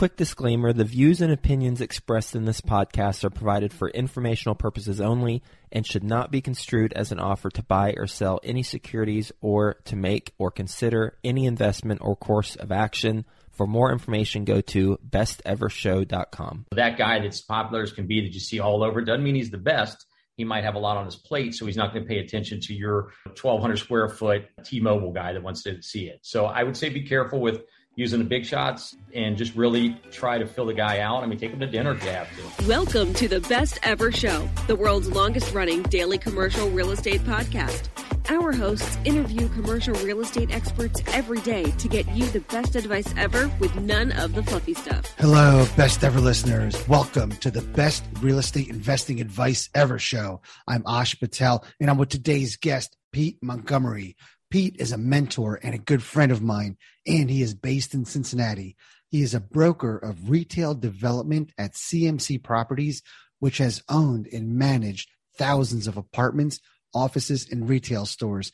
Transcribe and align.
Quick 0.00 0.16
disclaimer 0.16 0.72
the 0.72 0.82
views 0.82 1.20
and 1.20 1.30
opinions 1.30 1.82
expressed 1.82 2.34
in 2.34 2.46
this 2.46 2.62
podcast 2.62 3.22
are 3.22 3.28
provided 3.28 3.70
for 3.70 3.90
informational 3.90 4.54
purposes 4.54 4.98
only 4.98 5.42
and 5.70 5.86
should 5.86 6.02
not 6.02 6.30
be 6.30 6.40
construed 6.40 6.94
as 6.94 7.12
an 7.12 7.20
offer 7.20 7.50
to 7.50 7.62
buy 7.62 7.92
or 7.98 8.06
sell 8.06 8.40
any 8.42 8.62
securities 8.62 9.30
or 9.42 9.74
to 9.84 9.96
make 9.96 10.32
or 10.38 10.50
consider 10.50 11.18
any 11.22 11.44
investment 11.44 12.00
or 12.02 12.16
course 12.16 12.56
of 12.56 12.72
action. 12.72 13.26
For 13.50 13.66
more 13.66 13.92
information, 13.92 14.46
go 14.46 14.62
to 14.62 14.98
bestevershow.com. 15.06 16.64
That 16.72 16.96
guy 16.96 17.20
that's 17.20 17.42
popular 17.42 17.82
as 17.82 17.92
can 17.92 18.06
be 18.06 18.22
that 18.22 18.32
you 18.32 18.40
see 18.40 18.58
all 18.58 18.82
over 18.82 19.02
doesn't 19.02 19.22
mean 19.22 19.34
he's 19.34 19.50
the 19.50 19.58
best. 19.58 20.06
He 20.34 20.44
might 20.44 20.64
have 20.64 20.76
a 20.76 20.78
lot 20.78 20.96
on 20.96 21.04
his 21.04 21.16
plate, 21.16 21.54
so 21.54 21.66
he's 21.66 21.76
not 21.76 21.92
going 21.92 22.06
to 22.06 22.08
pay 22.08 22.20
attention 22.20 22.60
to 22.60 22.72
your 22.72 23.10
1,200 23.26 23.76
square 23.76 24.08
foot 24.08 24.46
T 24.64 24.80
Mobile 24.80 25.12
guy 25.12 25.34
that 25.34 25.42
wants 25.42 25.62
to 25.64 25.82
see 25.82 26.06
it. 26.06 26.20
So 26.22 26.46
I 26.46 26.62
would 26.62 26.78
say 26.78 26.88
be 26.88 27.02
careful 27.02 27.38
with 27.38 27.64
using 28.00 28.18
the 28.18 28.24
big 28.24 28.46
shots 28.46 28.96
and 29.14 29.36
just 29.36 29.54
really 29.54 29.94
try 30.10 30.38
to 30.38 30.46
fill 30.46 30.64
the 30.64 30.72
guy 30.72 31.00
out. 31.00 31.22
I 31.22 31.26
mean, 31.26 31.38
take 31.38 31.50
him 31.50 31.60
to 31.60 31.66
dinner 31.66 31.92
if 31.92 32.02
you 32.02 32.10
have 32.10 32.28
to. 32.34 32.66
Welcome 32.66 33.12
to 33.14 33.28
the 33.28 33.40
Best 33.40 33.78
Ever 33.82 34.10
Show, 34.10 34.48
the 34.66 34.74
world's 34.74 35.10
longest 35.10 35.52
running 35.52 35.82
daily 35.82 36.16
commercial 36.16 36.70
real 36.70 36.92
estate 36.92 37.20
podcast. 37.20 37.88
Our 38.30 38.52
hosts 38.52 38.96
interview 39.04 39.48
commercial 39.50 39.94
real 39.96 40.20
estate 40.20 40.50
experts 40.50 41.02
every 41.08 41.40
day 41.40 41.72
to 41.72 41.88
get 41.88 42.08
you 42.08 42.24
the 42.26 42.40
best 42.40 42.74
advice 42.74 43.12
ever 43.18 43.50
with 43.60 43.74
none 43.76 44.12
of 44.12 44.34
the 44.34 44.42
fluffy 44.44 44.72
stuff. 44.72 45.12
Hello, 45.18 45.66
best 45.76 46.02
ever 46.02 46.20
listeners. 46.20 46.88
Welcome 46.88 47.32
to 47.32 47.50
the 47.50 47.62
best 47.62 48.04
real 48.22 48.38
estate 48.38 48.68
investing 48.68 49.20
advice 49.20 49.68
ever 49.74 49.98
show. 49.98 50.40
I'm 50.66 50.84
Ash 50.86 51.18
Patel 51.18 51.64
and 51.80 51.90
I'm 51.90 51.98
with 51.98 52.08
today's 52.08 52.56
guest, 52.56 52.96
Pete 53.12 53.36
Montgomery. 53.42 54.16
Pete 54.50 54.76
is 54.78 54.90
a 54.90 54.98
mentor 54.98 55.60
and 55.62 55.74
a 55.74 55.78
good 55.78 56.02
friend 56.02 56.32
of 56.32 56.42
mine, 56.42 56.76
and 57.06 57.30
he 57.30 57.40
is 57.40 57.54
based 57.54 57.94
in 57.94 58.04
Cincinnati. 58.04 58.76
He 59.08 59.22
is 59.22 59.32
a 59.32 59.40
broker 59.40 59.96
of 59.96 60.30
retail 60.30 60.74
development 60.74 61.52
at 61.56 61.74
CMC 61.74 62.42
Properties, 62.42 63.02
which 63.38 63.58
has 63.58 63.82
owned 63.88 64.26
and 64.32 64.56
managed 64.56 65.08
thousands 65.36 65.86
of 65.86 65.96
apartments, 65.96 66.60
offices, 66.94 67.48
and 67.50 67.68
retail 67.68 68.06
stores. 68.06 68.52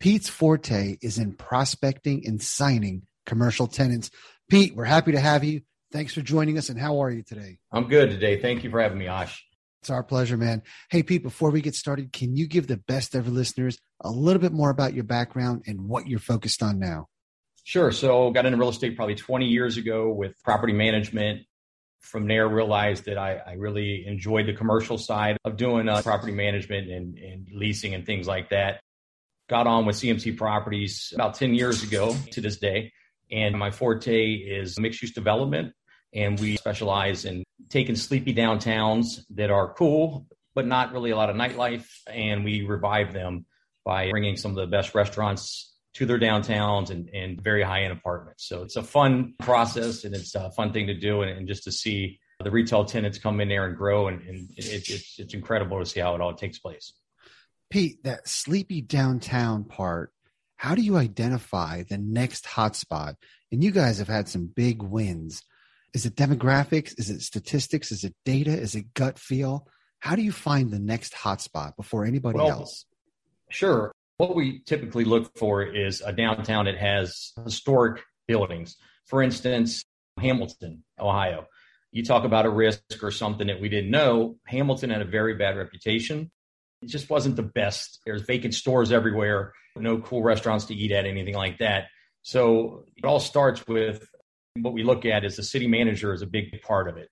Pete's 0.00 0.28
forte 0.28 0.96
is 1.02 1.18
in 1.18 1.32
prospecting 1.32 2.22
and 2.26 2.42
signing 2.42 3.02
commercial 3.26 3.66
tenants. 3.66 4.10
Pete, 4.50 4.76
we're 4.76 4.84
happy 4.84 5.12
to 5.12 5.20
have 5.20 5.44
you. 5.44 5.62
Thanks 5.90 6.12
for 6.12 6.20
joining 6.20 6.58
us, 6.58 6.68
and 6.68 6.78
how 6.78 7.02
are 7.02 7.10
you 7.10 7.22
today? 7.22 7.58
I'm 7.72 7.88
good 7.88 8.10
today. 8.10 8.40
Thank 8.40 8.64
you 8.64 8.70
for 8.70 8.80
having 8.80 8.98
me, 8.98 9.08
Ash. 9.08 9.47
It's 9.80 9.90
our 9.90 10.02
pleasure, 10.02 10.36
man. 10.36 10.62
Hey, 10.90 11.02
Pete, 11.02 11.22
before 11.22 11.50
we 11.50 11.60
get 11.60 11.74
started, 11.74 12.12
can 12.12 12.36
you 12.36 12.46
give 12.48 12.66
the 12.66 12.76
best 12.76 13.14
ever 13.14 13.30
listeners 13.30 13.78
a 14.00 14.10
little 14.10 14.40
bit 14.40 14.52
more 14.52 14.70
about 14.70 14.94
your 14.94 15.04
background 15.04 15.62
and 15.66 15.88
what 15.88 16.08
you're 16.08 16.18
focused 16.18 16.62
on 16.62 16.78
now? 16.78 17.06
Sure. 17.62 17.92
So, 17.92 18.30
got 18.30 18.46
into 18.46 18.58
real 18.58 18.70
estate 18.70 18.96
probably 18.96 19.14
20 19.14 19.46
years 19.46 19.76
ago 19.76 20.10
with 20.10 20.32
property 20.42 20.72
management. 20.72 21.42
From 22.00 22.28
there, 22.28 22.48
realized 22.48 23.06
that 23.06 23.18
I, 23.18 23.40
I 23.44 23.52
really 23.54 24.04
enjoyed 24.06 24.46
the 24.46 24.52
commercial 24.52 24.98
side 24.98 25.36
of 25.44 25.56
doing 25.56 25.88
uh, 25.88 26.00
property 26.02 26.32
management 26.32 26.88
and, 26.88 27.18
and 27.18 27.48
leasing 27.52 27.92
and 27.92 28.06
things 28.06 28.26
like 28.26 28.50
that. 28.50 28.80
Got 29.48 29.66
on 29.66 29.84
with 29.84 29.96
CMC 29.96 30.36
Properties 30.36 31.12
about 31.14 31.34
10 31.34 31.54
years 31.54 31.82
ago 31.82 32.14
to 32.30 32.40
this 32.40 32.58
day. 32.58 32.92
And 33.30 33.58
my 33.58 33.70
forte 33.70 34.32
is 34.34 34.78
mixed 34.78 35.02
use 35.02 35.12
development 35.12 35.72
and 36.14 36.38
we 36.38 36.56
specialize 36.56 37.24
in 37.24 37.44
taking 37.68 37.96
sleepy 37.96 38.34
downtowns 38.34 39.20
that 39.30 39.50
are 39.50 39.72
cool 39.74 40.26
but 40.58 40.66
not 40.66 40.92
really 40.92 41.10
a 41.10 41.16
lot 41.16 41.30
of 41.30 41.36
nightlife. 41.36 41.86
And 42.12 42.44
we 42.44 42.62
revive 42.62 43.12
them 43.12 43.46
by 43.84 44.10
bringing 44.10 44.36
some 44.36 44.50
of 44.50 44.56
the 44.56 44.66
best 44.66 44.92
restaurants 44.92 45.72
to 45.94 46.04
their 46.04 46.18
downtowns 46.18 46.90
and, 46.90 47.08
and 47.10 47.40
very 47.40 47.62
high 47.62 47.84
end 47.84 47.92
apartments. 47.92 48.48
So 48.48 48.64
it's 48.64 48.74
a 48.74 48.82
fun 48.82 49.34
process 49.38 50.02
and 50.02 50.16
it's 50.16 50.34
a 50.34 50.50
fun 50.50 50.72
thing 50.72 50.88
to 50.88 50.94
do. 50.94 51.22
And, 51.22 51.30
and 51.30 51.46
just 51.46 51.62
to 51.62 51.70
see 51.70 52.18
the 52.42 52.50
retail 52.50 52.84
tenants 52.84 53.18
come 53.18 53.40
in 53.40 53.48
there 53.48 53.66
and 53.66 53.76
grow 53.76 54.08
and, 54.08 54.20
and 54.22 54.48
it, 54.56 54.90
it's, 54.90 55.20
it's 55.20 55.32
incredible 55.32 55.78
to 55.78 55.86
see 55.86 56.00
how 56.00 56.16
it 56.16 56.20
all 56.20 56.34
takes 56.34 56.58
place. 56.58 56.92
Pete 57.70 58.02
that 58.02 58.26
sleepy 58.26 58.80
downtown 58.80 59.62
part 59.62 60.12
how 60.56 60.74
do 60.74 60.82
you 60.82 60.96
identify 60.96 61.84
the 61.84 61.98
next 61.98 62.46
hotspot? 62.46 63.14
And 63.52 63.62
you 63.62 63.70
guys 63.70 64.00
have 64.00 64.08
had 64.08 64.28
some 64.28 64.46
big 64.48 64.82
wins 64.82 65.44
is 65.94 66.06
it 66.06 66.16
demographics? 66.16 66.98
Is 66.98 67.10
it 67.10 67.22
statistics? 67.22 67.90
Is 67.92 68.04
it 68.04 68.14
data? 68.24 68.50
Is 68.50 68.74
it 68.74 68.94
gut 68.94 69.18
feel? 69.18 69.66
How 70.00 70.14
do 70.14 70.22
you 70.22 70.32
find 70.32 70.70
the 70.70 70.78
next 70.78 71.14
hotspot 71.14 71.76
before 71.76 72.04
anybody 72.04 72.38
well, 72.38 72.50
else? 72.50 72.84
Sure. 73.50 73.92
What 74.18 74.34
we 74.34 74.60
typically 74.60 75.04
look 75.04 75.36
for 75.36 75.62
is 75.62 76.02
a 76.04 76.12
downtown 76.12 76.66
that 76.66 76.76
has 76.76 77.32
historic 77.44 78.02
buildings. 78.26 78.76
For 79.06 79.22
instance, 79.22 79.84
Hamilton, 80.20 80.84
Ohio. 81.00 81.46
You 81.90 82.04
talk 82.04 82.24
about 82.24 82.44
a 82.44 82.50
risk 82.50 82.82
or 83.02 83.10
something 83.10 83.46
that 83.46 83.60
we 83.60 83.68
didn't 83.68 83.90
know. 83.90 84.36
Hamilton 84.46 84.90
had 84.90 85.00
a 85.00 85.06
very 85.06 85.34
bad 85.34 85.56
reputation. 85.56 86.30
It 86.82 86.88
just 86.88 87.08
wasn't 87.08 87.36
the 87.36 87.42
best. 87.42 88.00
There's 88.04 88.22
vacant 88.22 88.54
stores 88.54 88.92
everywhere, 88.92 89.52
no 89.76 89.98
cool 89.98 90.22
restaurants 90.22 90.66
to 90.66 90.74
eat 90.74 90.92
at, 90.92 91.06
anything 91.06 91.34
like 91.34 91.58
that. 91.58 91.86
So 92.22 92.84
it 92.96 93.04
all 93.04 93.20
starts 93.20 93.66
with 93.66 94.06
what 94.62 94.72
we 94.72 94.82
look 94.82 95.04
at 95.04 95.24
is 95.24 95.36
the 95.36 95.42
city 95.42 95.66
manager 95.66 96.12
is 96.12 96.22
a 96.22 96.26
big 96.26 96.60
part 96.62 96.88
of 96.88 96.96
it. 96.96 97.08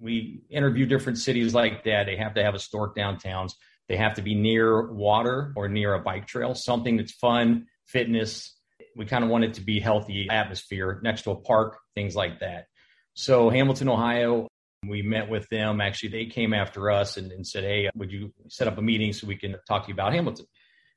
we 0.00 0.42
interview 0.48 0.86
different 0.86 1.18
cities 1.18 1.54
like 1.54 1.84
that. 1.84 2.06
They 2.06 2.16
have 2.16 2.34
to 2.34 2.42
have 2.42 2.54
historic 2.54 2.94
downtowns. 2.94 3.52
They 3.88 3.96
have 3.96 4.14
to 4.14 4.22
be 4.22 4.34
near 4.34 4.92
water 4.92 5.52
or 5.56 5.68
near 5.68 5.94
a 5.94 5.98
bike 5.98 6.26
trail, 6.26 6.54
something 6.54 6.96
that's 6.96 7.12
fun, 7.12 7.66
fitness. 7.86 8.54
We 8.94 9.06
kind 9.06 9.24
of 9.24 9.30
want 9.30 9.44
it 9.44 9.54
to 9.54 9.60
be 9.60 9.80
healthy 9.80 10.28
atmosphere 10.30 11.00
next 11.02 11.22
to 11.22 11.32
a 11.32 11.36
park, 11.36 11.78
things 11.94 12.14
like 12.14 12.40
that. 12.40 12.66
So 13.14 13.50
Hamilton, 13.50 13.88
Ohio, 13.88 14.46
we 14.86 15.02
met 15.02 15.28
with 15.28 15.48
them. 15.48 15.80
Actually, 15.80 16.10
they 16.10 16.26
came 16.26 16.54
after 16.54 16.90
us 16.90 17.16
and, 17.16 17.32
and 17.32 17.46
said, 17.46 17.64
Hey, 17.64 17.90
would 17.96 18.12
you 18.12 18.32
set 18.48 18.68
up 18.68 18.78
a 18.78 18.82
meeting 18.82 19.12
so 19.12 19.26
we 19.26 19.36
can 19.36 19.56
talk 19.66 19.84
to 19.84 19.88
you 19.88 19.94
about 19.94 20.12
Hamilton? 20.12 20.46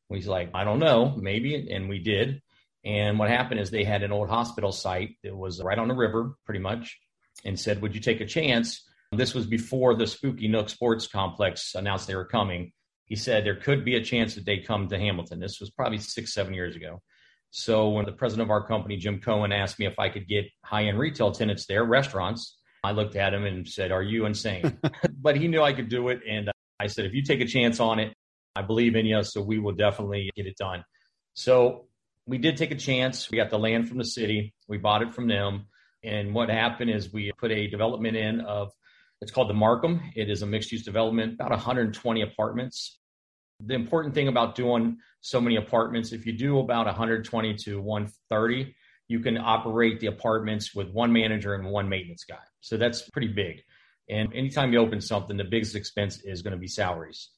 He's 0.09 0.27
like, 0.27 0.51
I 0.53 0.63
don't 0.63 0.79
know, 0.79 1.15
maybe. 1.17 1.71
And 1.71 1.87
we 1.89 1.99
did. 1.99 2.41
And 2.83 3.19
what 3.19 3.29
happened 3.29 3.59
is 3.59 3.69
they 3.69 3.83
had 3.83 4.03
an 4.03 4.11
old 4.11 4.29
hospital 4.29 4.71
site 4.71 5.15
that 5.23 5.35
was 5.35 5.61
right 5.61 5.77
on 5.77 5.87
the 5.87 5.93
river, 5.93 6.35
pretty 6.45 6.59
much, 6.59 6.99
and 7.45 7.59
said, 7.59 7.81
Would 7.81 7.95
you 7.95 8.01
take 8.01 8.21
a 8.21 8.25
chance? 8.25 8.83
This 9.11 9.33
was 9.33 9.45
before 9.45 9.93
the 9.95 10.07
Spooky 10.07 10.47
Nook 10.47 10.69
Sports 10.69 11.07
Complex 11.07 11.75
announced 11.75 12.07
they 12.07 12.15
were 12.15 12.25
coming. 12.25 12.71
He 13.05 13.17
said 13.17 13.45
there 13.45 13.57
could 13.57 13.83
be 13.83 13.95
a 13.95 14.03
chance 14.03 14.35
that 14.35 14.45
they 14.45 14.59
come 14.59 14.87
to 14.87 14.97
Hamilton. 14.97 15.39
This 15.39 15.59
was 15.59 15.69
probably 15.69 15.97
six, 15.97 16.33
seven 16.33 16.53
years 16.53 16.77
ago. 16.77 17.01
So 17.49 17.89
when 17.89 18.05
the 18.05 18.13
president 18.13 18.47
of 18.47 18.51
our 18.51 18.65
company, 18.65 18.95
Jim 18.95 19.19
Cohen, 19.19 19.51
asked 19.51 19.77
me 19.79 19.85
if 19.85 19.99
I 19.99 20.07
could 20.07 20.27
get 20.27 20.45
high 20.63 20.85
end 20.85 20.97
retail 20.97 21.33
tenants 21.33 21.65
there, 21.65 21.83
restaurants, 21.83 22.57
I 22.83 22.93
looked 22.93 23.17
at 23.17 23.33
him 23.33 23.45
and 23.45 23.67
said, 23.67 23.91
Are 23.91 24.01
you 24.01 24.25
insane? 24.25 24.79
but 25.21 25.35
he 25.35 25.47
knew 25.47 25.61
I 25.61 25.73
could 25.73 25.89
do 25.89 26.07
it. 26.07 26.21
And 26.27 26.49
I 26.79 26.87
said, 26.87 27.05
If 27.05 27.13
you 27.13 27.21
take 27.21 27.41
a 27.41 27.45
chance 27.45 27.79
on 27.79 27.99
it, 27.99 28.13
I 28.55 28.61
believe 28.61 28.95
in 28.95 29.05
you. 29.05 29.23
So 29.23 29.41
we 29.41 29.59
will 29.59 29.73
definitely 29.73 30.31
get 30.35 30.47
it 30.47 30.55
done. 30.57 30.83
So 31.33 31.87
we 32.25 32.37
did 32.37 32.57
take 32.57 32.71
a 32.71 32.75
chance. 32.75 33.29
We 33.29 33.37
got 33.37 33.49
the 33.49 33.59
land 33.59 33.87
from 33.87 33.97
the 33.97 34.05
city, 34.05 34.53
we 34.67 34.77
bought 34.77 35.01
it 35.01 35.13
from 35.13 35.27
them. 35.27 35.67
And 36.03 36.33
what 36.33 36.49
happened 36.49 36.89
is 36.89 37.13
we 37.13 37.31
put 37.37 37.51
a 37.51 37.67
development 37.67 38.17
in 38.17 38.41
of 38.41 38.71
it's 39.21 39.31
called 39.31 39.49
the 39.49 39.53
Marcum. 39.53 40.01
It 40.15 40.29
is 40.29 40.41
a 40.41 40.47
mixed 40.47 40.71
use 40.71 40.83
development, 40.83 41.35
about 41.35 41.51
120 41.51 42.21
apartments. 42.21 42.97
The 43.59 43.75
important 43.75 44.15
thing 44.15 44.27
about 44.27 44.55
doing 44.55 44.97
so 45.21 45.39
many 45.39 45.57
apartments, 45.57 46.11
if 46.11 46.25
you 46.25 46.33
do 46.33 46.57
about 46.59 46.87
120 46.87 47.53
to 47.65 47.79
130, 47.79 48.75
you 49.07 49.19
can 49.19 49.37
operate 49.37 49.99
the 49.99 50.07
apartments 50.07 50.73
with 50.73 50.89
one 50.89 51.13
manager 51.13 51.53
and 51.53 51.67
one 51.67 51.87
maintenance 51.87 52.23
guy. 52.23 52.39
So 52.61 52.77
that's 52.77 53.07
pretty 53.11 53.27
big. 53.27 53.61
And 54.09 54.33
anytime 54.33 54.73
you 54.73 54.79
open 54.79 55.01
something, 55.01 55.37
the 55.37 55.43
biggest 55.43 55.75
expense 55.75 56.21
is 56.23 56.41
going 56.41 56.53
to 56.53 56.57
be 56.57 56.67
salaries. 56.67 57.29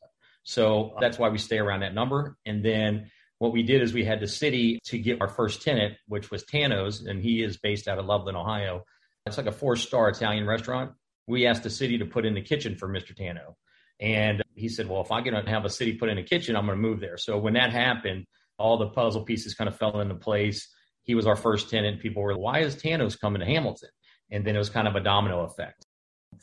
So 0.43 0.95
that's 1.01 1.19
why 1.19 1.29
we 1.29 1.37
stay 1.37 1.57
around 1.59 1.81
that 1.81 1.93
number. 1.93 2.37
And 2.45 2.63
then 2.63 3.11
what 3.43 3.51
we 3.51 3.61
did 3.61 3.81
is 3.81 3.93
we 3.93 4.05
had 4.05 4.21
the 4.21 4.27
city 4.27 4.79
to 4.85 4.97
get 4.97 5.19
our 5.19 5.27
first 5.27 5.61
tenant, 5.61 5.95
which 6.07 6.31
was 6.31 6.45
Tano's, 6.45 7.01
and 7.01 7.21
he 7.21 7.43
is 7.43 7.57
based 7.57 7.89
out 7.89 7.99
of 7.99 8.05
Loveland, 8.05 8.37
Ohio. 8.37 8.85
It's 9.25 9.35
like 9.35 9.47
a 9.47 9.51
four 9.51 9.75
star 9.75 10.07
Italian 10.07 10.47
restaurant. 10.47 10.93
We 11.27 11.45
asked 11.45 11.63
the 11.63 11.69
city 11.69 11.97
to 11.97 12.05
put 12.05 12.25
in 12.25 12.35
the 12.35 12.41
kitchen 12.41 12.77
for 12.77 12.87
Mr. 12.87 13.13
Tano. 13.13 13.55
And 13.99 14.41
he 14.55 14.69
said, 14.69 14.87
Well, 14.87 15.01
if 15.01 15.11
I 15.11 15.21
to 15.21 15.41
have 15.45 15.65
a 15.65 15.69
city 15.69 15.97
put 15.97 16.07
in 16.07 16.17
a 16.17 16.23
kitchen, 16.23 16.55
I'm 16.55 16.65
going 16.65 16.77
to 16.77 16.81
move 16.81 17.01
there. 17.01 17.17
So 17.17 17.37
when 17.37 17.55
that 17.55 17.73
happened, 17.73 18.23
all 18.57 18.77
the 18.77 18.87
puzzle 18.87 19.25
pieces 19.25 19.55
kind 19.55 19.67
of 19.67 19.75
fell 19.75 19.99
into 19.99 20.15
place. 20.15 20.69
He 21.01 21.13
was 21.13 21.27
our 21.27 21.35
first 21.35 21.69
tenant. 21.69 21.99
People 21.99 22.23
were, 22.23 22.37
Why 22.37 22.59
is 22.59 22.77
Tano's 22.77 23.17
coming 23.17 23.41
to 23.41 23.45
Hamilton? 23.45 23.89
And 24.31 24.47
then 24.47 24.55
it 24.55 24.59
was 24.59 24.69
kind 24.69 24.87
of 24.87 24.95
a 24.95 25.01
domino 25.01 25.43
effect. 25.43 25.85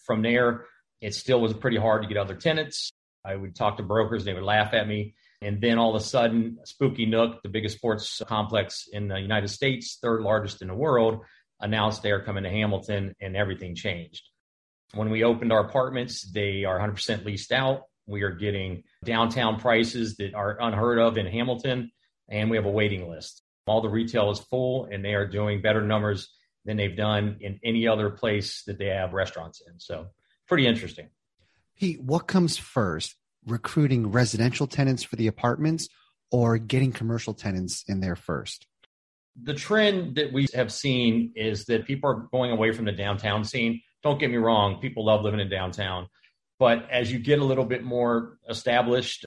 From 0.04 0.20
there, 0.20 0.66
it 1.00 1.14
still 1.14 1.40
was 1.40 1.54
pretty 1.54 1.78
hard 1.78 2.02
to 2.02 2.08
get 2.08 2.18
other 2.18 2.34
tenants. 2.34 2.92
I 3.24 3.36
would 3.36 3.56
talk 3.56 3.78
to 3.78 3.82
brokers, 3.82 4.26
they 4.26 4.34
would 4.34 4.42
laugh 4.42 4.74
at 4.74 4.86
me. 4.86 5.14
And 5.42 5.60
then 5.60 5.78
all 5.78 5.94
of 5.94 6.00
a 6.00 6.04
sudden, 6.04 6.58
Spooky 6.64 7.06
Nook, 7.06 7.42
the 7.42 7.48
biggest 7.48 7.76
sports 7.76 8.20
complex 8.26 8.88
in 8.92 9.08
the 9.08 9.18
United 9.18 9.48
States, 9.48 9.98
third 10.00 10.20
largest 10.20 10.60
in 10.60 10.68
the 10.68 10.74
world, 10.74 11.24
announced 11.60 12.02
they 12.02 12.10
are 12.10 12.22
coming 12.22 12.44
to 12.44 12.50
Hamilton 12.50 13.14
and 13.20 13.36
everything 13.36 13.74
changed. 13.74 14.22
When 14.92 15.10
we 15.10 15.24
opened 15.24 15.52
our 15.52 15.60
apartments, 15.60 16.22
they 16.22 16.64
are 16.64 16.78
100% 16.78 17.24
leased 17.24 17.52
out. 17.52 17.82
We 18.06 18.22
are 18.22 18.32
getting 18.32 18.82
downtown 19.04 19.60
prices 19.60 20.16
that 20.16 20.34
are 20.34 20.58
unheard 20.60 20.98
of 20.98 21.16
in 21.16 21.26
Hamilton, 21.26 21.92
and 22.28 22.50
we 22.50 22.56
have 22.56 22.66
a 22.66 22.70
waiting 22.70 23.08
list. 23.08 23.42
All 23.66 23.80
the 23.80 23.88
retail 23.88 24.30
is 24.30 24.40
full, 24.40 24.86
and 24.86 25.04
they 25.04 25.14
are 25.14 25.26
doing 25.26 25.62
better 25.62 25.80
numbers 25.80 26.28
than 26.64 26.76
they've 26.76 26.96
done 26.96 27.36
in 27.40 27.60
any 27.62 27.86
other 27.86 28.10
place 28.10 28.64
that 28.66 28.78
they 28.78 28.86
have 28.86 29.12
restaurants 29.12 29.62
in. 29.66 29.78
So, 29.78 30.08
pretty 30.48 30.66
interesting. 30.66 31.08
Pete, 31.78 32.02
what 32.02 32.26
comes 32.26 32.56
first, 32.56 33.14
recruiting 33.46 34.10
residential 34.10 34.66
tenants 34.66 35.02
for 35.02 35.16
the 35.16 35.26
apartments 35.26 35.88
or 36.30 36.58
getting 36.58 36.92
commercial 36.92 37.34
tenants 37.34 37.84
in 37.88 38.00
there 38.00 38.16
first? 38.16 38.66
The 39.42 39.54
trend 39.54 40.16
that 40.16 40.32
we 40.32 40.46
have 40.54 40.72
seen 40.72 41.32
is 41.36 41.64
that 41.66 41.86
people 41.86 42.10
are 42.10 42.28
going 42.32 42.50
away 42.50 42.72
from 42.72 42.84
the 42.84 42.92
downtown 42.92 43.44
scene. 43.44 43.80
Don't 44.02 44.18
get 44.18 44.30
me 44.30 44.36
wrong, 44.36 44.80
people 44.80 45.04
love 45.04 45.22
living 45.22 45.40
in 45.40 45.48
downtown. 45.48 46.08
But 46.58 46.90
as 46.90 47.10
you 47.10 47.18
get 47.18 47.38
a 47.38 47.44
little 47.44 47.64
bit 47.64 47.82
more 47.82 48.38
established, 48.48 49.24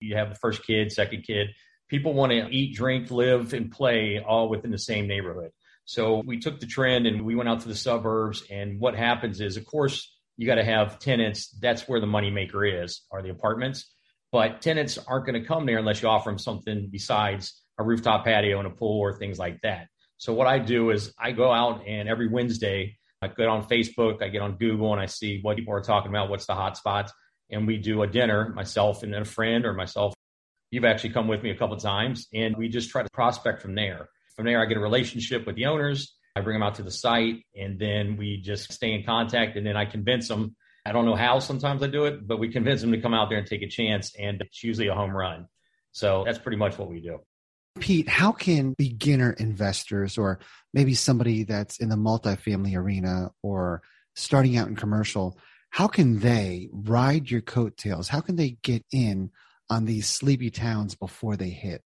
you 0.00 0.16
have 0.16 0.28
the 0.28 0.36
first 0.36 0.64
kid, 0.64 0.92
second 0.92 1.24
kid, 1.26 1.48
people 1.88 2.14
want 2.14 2.32
to 2.32 2.48
eat, 2.48 2.76
drink, 2.76 3.10
live, 3.10 3.54
and 3.54 3.70
play 3.70 4.22
all 4.24 4.48
within 4.48 4.70
the 4.70 4.78
same 4.78 5.06
neighborhood. 5.06 5.50
So 5.84 6.22
we 6.26 6.38
took 6.38 6.60
the 6.60 6.66
trend 6.66 7.06
and 7.06 7.24
we 7.24 7.34
went 7.34 7.48
out 7.48 7.60
to 7.60 7.68
the 7.68 7.74
suburbs. 7.74 8.44
And 8.50 8.80
what 8.80 8.96
happens 8.96 9.40
is, 9.40 9.56
of 9.56 9.64
course, 9.64 10.15
you 10.36 10.46
got 10.46 10.56
to 10.56 10.64
have 10.64 10.98
tenants. 10.98 11.48
That's 11.60 11.88
where 11.88 12.00
the 12.00 12.06
moneymaker 12.06 12.84
is, 12.84 13.02
are 13.10 13.22
the 13.22 13.30
apartments. 13.30 13.90
But 14.32 14.60
tenants 14.60 14.98
aren't 14.98 15.26
going 15.26 15.40
to 15.40 15.46
come 15.46 15.66
there 15.66 15.78
unless 15.78 16.02
you 16.02 16.08
offer 16.08 16.30
them 16.30 16.38
something 16.38 16.88
besides 16.90 17.62
a 17.78 17.84
rooftop 17.84 18.24
patio 18.24 18.58
and 18.58 18.66
a 18.66 18.70
pool 18.70 19.00
or 19.00 19.16
things 19.16 19.38
like 19.38 19.60
that. 19.62 19.88
So 20.18 20.32
what 20.32 20.46
I 20.46 20.58
do 20.58 20.90
is 20.90 21.12
I 21.18 21.32
go 21.32 21.52
out 21.52 21.86
and 21.86 22.08
every 22.08 22.28
Wednesday 22.28 22.96
I 23.22 23.28
get 23.28 23.48
on 23.48 23.66
Facebook, 23.66 24.22
I 24.22 24.28
get 24.28 24.42
on 24.42 24.56
Google, 24.56 24.92
and 24.92 25.00
I 25.00 25.06
see 25.06 25.40
what 25.40 25.56
people 25.56 25.74
are 25.74 25.80
talking 25.80 26.10
about. 26.10 26.28
What's 26.28 26.46
the 26.46 26.54
hot 26.54 26.76
spots? 26.76 27.12
And 27.50 27.66
we 27.66 27.78
do 27.78 28.02
a 28.02 28.06
dinner, 28.06 28.50
myself 28.50 29.02
and 29.02 29.14
a 29.14 29.24
friend, 29.24 29.64
or 29.64 29.72
myself. 29.72 30.14
You've 30.70 30.84
actually 30.84 31.10
come 31.10 31.28
with 31.28 31.42
me 31.42 31.50
a 31.50 31.56
couple 31.56 31.76
times, 31.76 32.26
and 32.34 32.56
we 32.56 32.68
just 32.68 32.90
try 32.90 33.02
to 33.02 33.08
prospect 33.12 33.62
from 33.62 33.74
there. 33.74 34.08
From 34.34 34.44
there, 34.44 34.60
I 34.60 34.66
get 34.66 34.76
a 34.76 34.80
relationship 34.80 35.46
with 35.46 35.56
the 35.56 35.66
owners. 35.66 36.15
I 36.36 36.42
bring 36.42 36.54
them 36.54 36.62
out 36.62 36.74
to 36.74 36.82
the 36.82 36.90
site 36.90 37.46
and 37.58 37.78
then 37.78 38.18
we 38.18 38.36
just 38.36 38.70
stay 38.70 38.92
in 38.92 39.04
contact. 39.04 39.56
And 39.56 39.66
then 39.66 39.74
I 39.74 39.86
convince 39.86 40.28
them. 40.28 40.54
I 40.84 40.92
don't 40.92 41.06
know 41.06 41.14
how 41.14 41.38
sometimes 41.38 41.82
I 41.82 41.86
do 41.86 42.04
it, 42.04 42.28
but 42.28 42.38
we 42.38 42.52
convince 42.52 42.82
them 42.82 42.92
to 42.92 43.00
come 43.00 43.14
out 43.14 43.30
there 43.30 43.38
and 43.38 43.46
take 43.46 43.62
a 43.62 43.68
chance. 43.68 44.14
And 44.18 44.42
it's 44.42 44.62
usually 44.62 44.88
a 44.88 44.94
home 44.94 45.16
run. 45.16 45.46
So 45.92 46.24
that's 46.26 46.38
pretty 46.38 46.58
much 46.58 46.76
what 46.76 46.90
we 46.90 47.00
do. 47.00 47.20
Pete, 47.80 48.06
how 48.06 48.32
can 48.32 48.74
beginner 48.76 49.32
investors 49.32 50.18
or 50.18 50.38
maybe 50.74 50.92
somebody 50.92 51.44
that's 51.44 51.78
in 51.78 51.88
the 51.88 51.96
multifamily 51.96 52.76
arena 52.76 53.30
or 53.42 53.80
starting 54.14 54.58
out 54.58 54.68
in 54.68 54.76
commercial, 54.76 55.38
how 55.70 55.88
can 55.88 56.18
they 56.20 56.68
ride 56.70 57.30
your 57.30 57.40
coattails? 57.40 58.08
How 58.08 58.20
can 58.20 58.36
they 58.36 58.58
get 58.62 58.84
in 58.92 59.30
on 59.70 59.86
these 59.86 60.06
sleepy 60.06 60.50
towns 60.50 60.94
before 60.94 61.36
they 61.36 61.50
hit? 61.50 61.82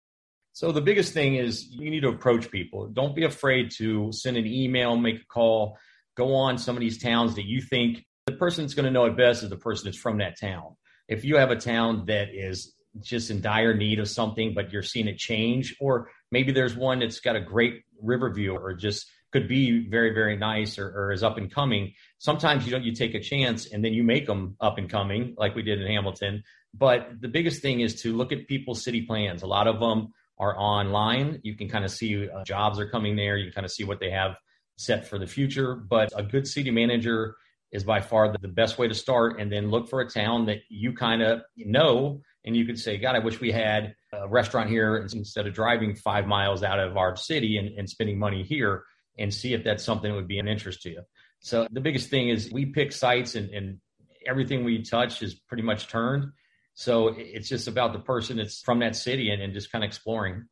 So 0.56 0.72
the 0.72 0.80
biggest 0.80 1.12
thing 1.12 1.34
is 1.34 1.66
you 1.68 1.90
need 1.90 2.00
to 2.00 2.08
approach 2.08 2.50
people. 2.50 2.86
Don't 2.86 3.14
be 3.14 3.24
afraid 3.24 3.72
to 3.72 4.10
send 4.10 4.38
an 4.38 4.46
email, 4.46 4.96
make 4.96 5.20
a 5.20 5.26
call, 5.26 5.76
go 6.16 6.34
on 6.34 6.56
some 6.56 6.74
of 6.74 6.80
these 6.80 6.96
towns 6.96 7.34
that 7.34 7.44
you 7.44 7.60
think 7.60 8.06
the 8.24 8.32
person 8.32 8.64
that's 8.64 8.72
going 8.72 8.86
to 8.86 8.90
know 8.90 9.04
it 9.04 9.18
best 9.18 9.42
is 9.42 9.50
the 9.50 9.56
person 9.56 9.84
that's 9.84 9.98
from 9.98 10.16
that 10.16 10.40
town. 10.40 10.74
If 11.08 11.26
you 11.26 11.36
have 11.36 11.50
a 11.50 11.56
town 11.56 12.06
that 12.06 12.28
is 12.32 12.72
just 13.02 13.30
in 13.30 13.42
dire 13.42 13.74
need 13.74 13.98
of 13.98 14.08
something, 14.08 14.54
but 14.54 14.72
you're 14.72 14.82
seeing 14.82 15.08
it 15.08 15.18
change, 15.18 15.76
or 15.78 16.08
maybe 16.32 16.52
there's 16.52 16.74
one 16.74 17.00
that's 17.00 17.20
got 17.20 17.36
a 17.36 17.40
great 17.42 17.82
river 18.00 18.32
view 18.32 18.56
or 18.56 18.72
just 18.72 19.10
could 19.32 19.48
be 19.48 19.86
very, 19.86 20.14
very 20.14 20.38
nice 20.38 20.78
or, 20.78 20.88
or 20.88 21.12
is 21.12 21.22
up 21.22 21.36
and 21.36 21.52
coming. 21.52 21.92
Sometimes 22.16 22.64
you 22.64 22.72
don't, 22.72 22.82
you 22.82 22.94
take 22.94 23.14
a 23.14 23.20
chance 23.20 23.70
and 23.70 23.84
then 23.84 23.92
you 23.92 24.02
make 24.02 24.26
them 24.26 24.56
up 24.58 24.78
and 24.78 24.88
coming 24.88 25.34
like 25.36 25.54
we 25.54 25.60
did 25.60 25.82
in 25.82 25.86
Hamilton. 25.86 26.44
But 26.72 27.20
the 27.20 27.28
biggest 27.28 27.60
thing 27.60 27.80
is 27.80 28.00
to 28.02 28.16
look 28.16 28.32
at 28.32 28.48
people's 28.48 28.82
city 28.82 29.02
plans. 29.02 29.42
A 29.42 29.46
lot 29.46 29.66
of 29.66 29.80
them 29.80 30.14
are 30.38 30.58
online. 30.58 31.40
You 31.42 31.54
can 31.54 31.68
kind 31.68 31.84
of 31.84 31.90
see 31.90 32.28
uh, 32.28 32.44
jobs 32.44 32.78
are 32.78 32.88
coming 32.88 33.16
there. 33.16 33.36
You 33.36 33.46
can 33.46 33.54
kind 33.54 33.64
of 33.64 33.70
see 33.70 33.84
what 33.84 34.00
they 34.00 34.10
have 34.10 34.36
set 34.76 35.08
for 35.08 35.18
the 35.18 35.26
future. 35.26 35.74
But 35.74 36.12
a 36.16 36.22
good 36.22 36.46
city 36.46 36.70
manager 36.70 37.36
is 37.72 37.84
by 37.84 38.00
far 38.00 38.30
the, 38.30 38.38
the 38.38 38.48
best 38.48 38.78
way 38.78 38.88
to 38.88 38.94
start. 38.94 39.40
And 39.40 39.50
then 39.50 39.70
look 39.70 39.88
for 39.88 40.00
a 40.00 40.08
town 40.08 40.46
that 40.46 40.58
you 40.68 40.92
kind 40.92 41.22
of 41.22 41.42
know. 41.56 42.20
And 42.44 42.56
you 42.56 42.64
could 42.64 42.78
say, 42.78 42.96
God, 42.96 43.16
I 43.16 43.18
wish 43.20 43.40
we 43.40 43.50
had 43.50 43.94
a 44.12 44.28
restaurant 44.28 44.70
here 44.70 44.96
instead 44.96 45.46
of 45.46 45.54
driving 45.54 45.94
five 45.94 46.26
miles 46.26 46.62
out 46.62 46.78
of 46.78 46.96
our 46.96 47.16
city 47.16 47.58
and, 47.58 47.76
and 47.78 47.88
spending 47.88 48.18
money 48.18 48.44
here 48.44 48.84
and 49.18 49.32
see 49.32 49.54
if 49.54 49.64
that's 49.64 49.82
something 49.82 50.10
that 50.10 50.16
would 50.16 50.28
be 50.28 50.38
an 50.38 50.48
interest 50.48 50.82
to 50.82 50.90
you. 50.90 51.02
So 51.40 51.66
the 51.70 51.80
biggest 51.80 52.08
thing 52.08 52.28
is 52.28 52.52
we 52.52 52.66
pick 52.66 52.92
sites 52.92 53.34
and, 53.34 53.50
and 53.50 53.80
everything 54.26 54.64
we 54.64 54.82
touch 54.82 55.22
is 55.22 55.34
pretty 55.34 55.62
much 55.62 55.88
turned. 55.88 56.32
So 56.76 57.14
it's 57.16 57.48
just 57.48 57.68
about 57.68 57.94
the 57.94 57.98
person 57.98 58.36
that's 58.36 58.60
from 58.60 58.80
that 58.80 58.94
city 58.96 59.30
and, 59.30 59.40
and 59.40 59.54
just 59.54 59.72
kind 59.72 59.82
of 59.82 59.88
exploring. 59.88 60.44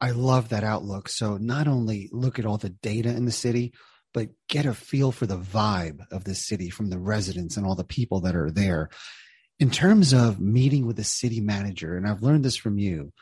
I 0.00 0.12
love 0.12 0.50
that 0.50 0.62
outlook. 0.62 1.08
So 1.08 1.38
not 1.38 1.66
only 1.66 2.08
look 2.12 2.38
at 2.38 2.46
all 2.46 2.56
the 2.56 2.70
data 2.70 3.08
in 3.08 3.24
the 3.24 3.32
city, 3.32 3.74
but 4.14 4.28
get 4.48 4.64
a 4.64 4.72
feel 4.72 5.10
for 5.10 5.26
the 5.26 5.36
vibe 5.36 6.06
of 6.12 6.22
the 6.22 6.36
city 6.36 6.70
from 6.70 6.88
the 6.88 7.00
residents 7.00 7.56
and 7.56 7.66
all 7.66 7.74
the 7.74 7.82
people 7.82 8.20
that 8.20 8.36
are 8.36 8.50
there. 8.50 8.90
In 9.58 9.70
terms 9.70 10.12
of 10.12 10.40
meeting 10.40 10.86
with 10.86 10.96
the 10.96 11.04
city 11.04 11.40
manager, 11.40 11.96
and 11.96 12.06
I've 12.06 12.22
learned 12.22 12.44
this 12.44 12.56
from 12.56 12.78
you, 12.78 13.12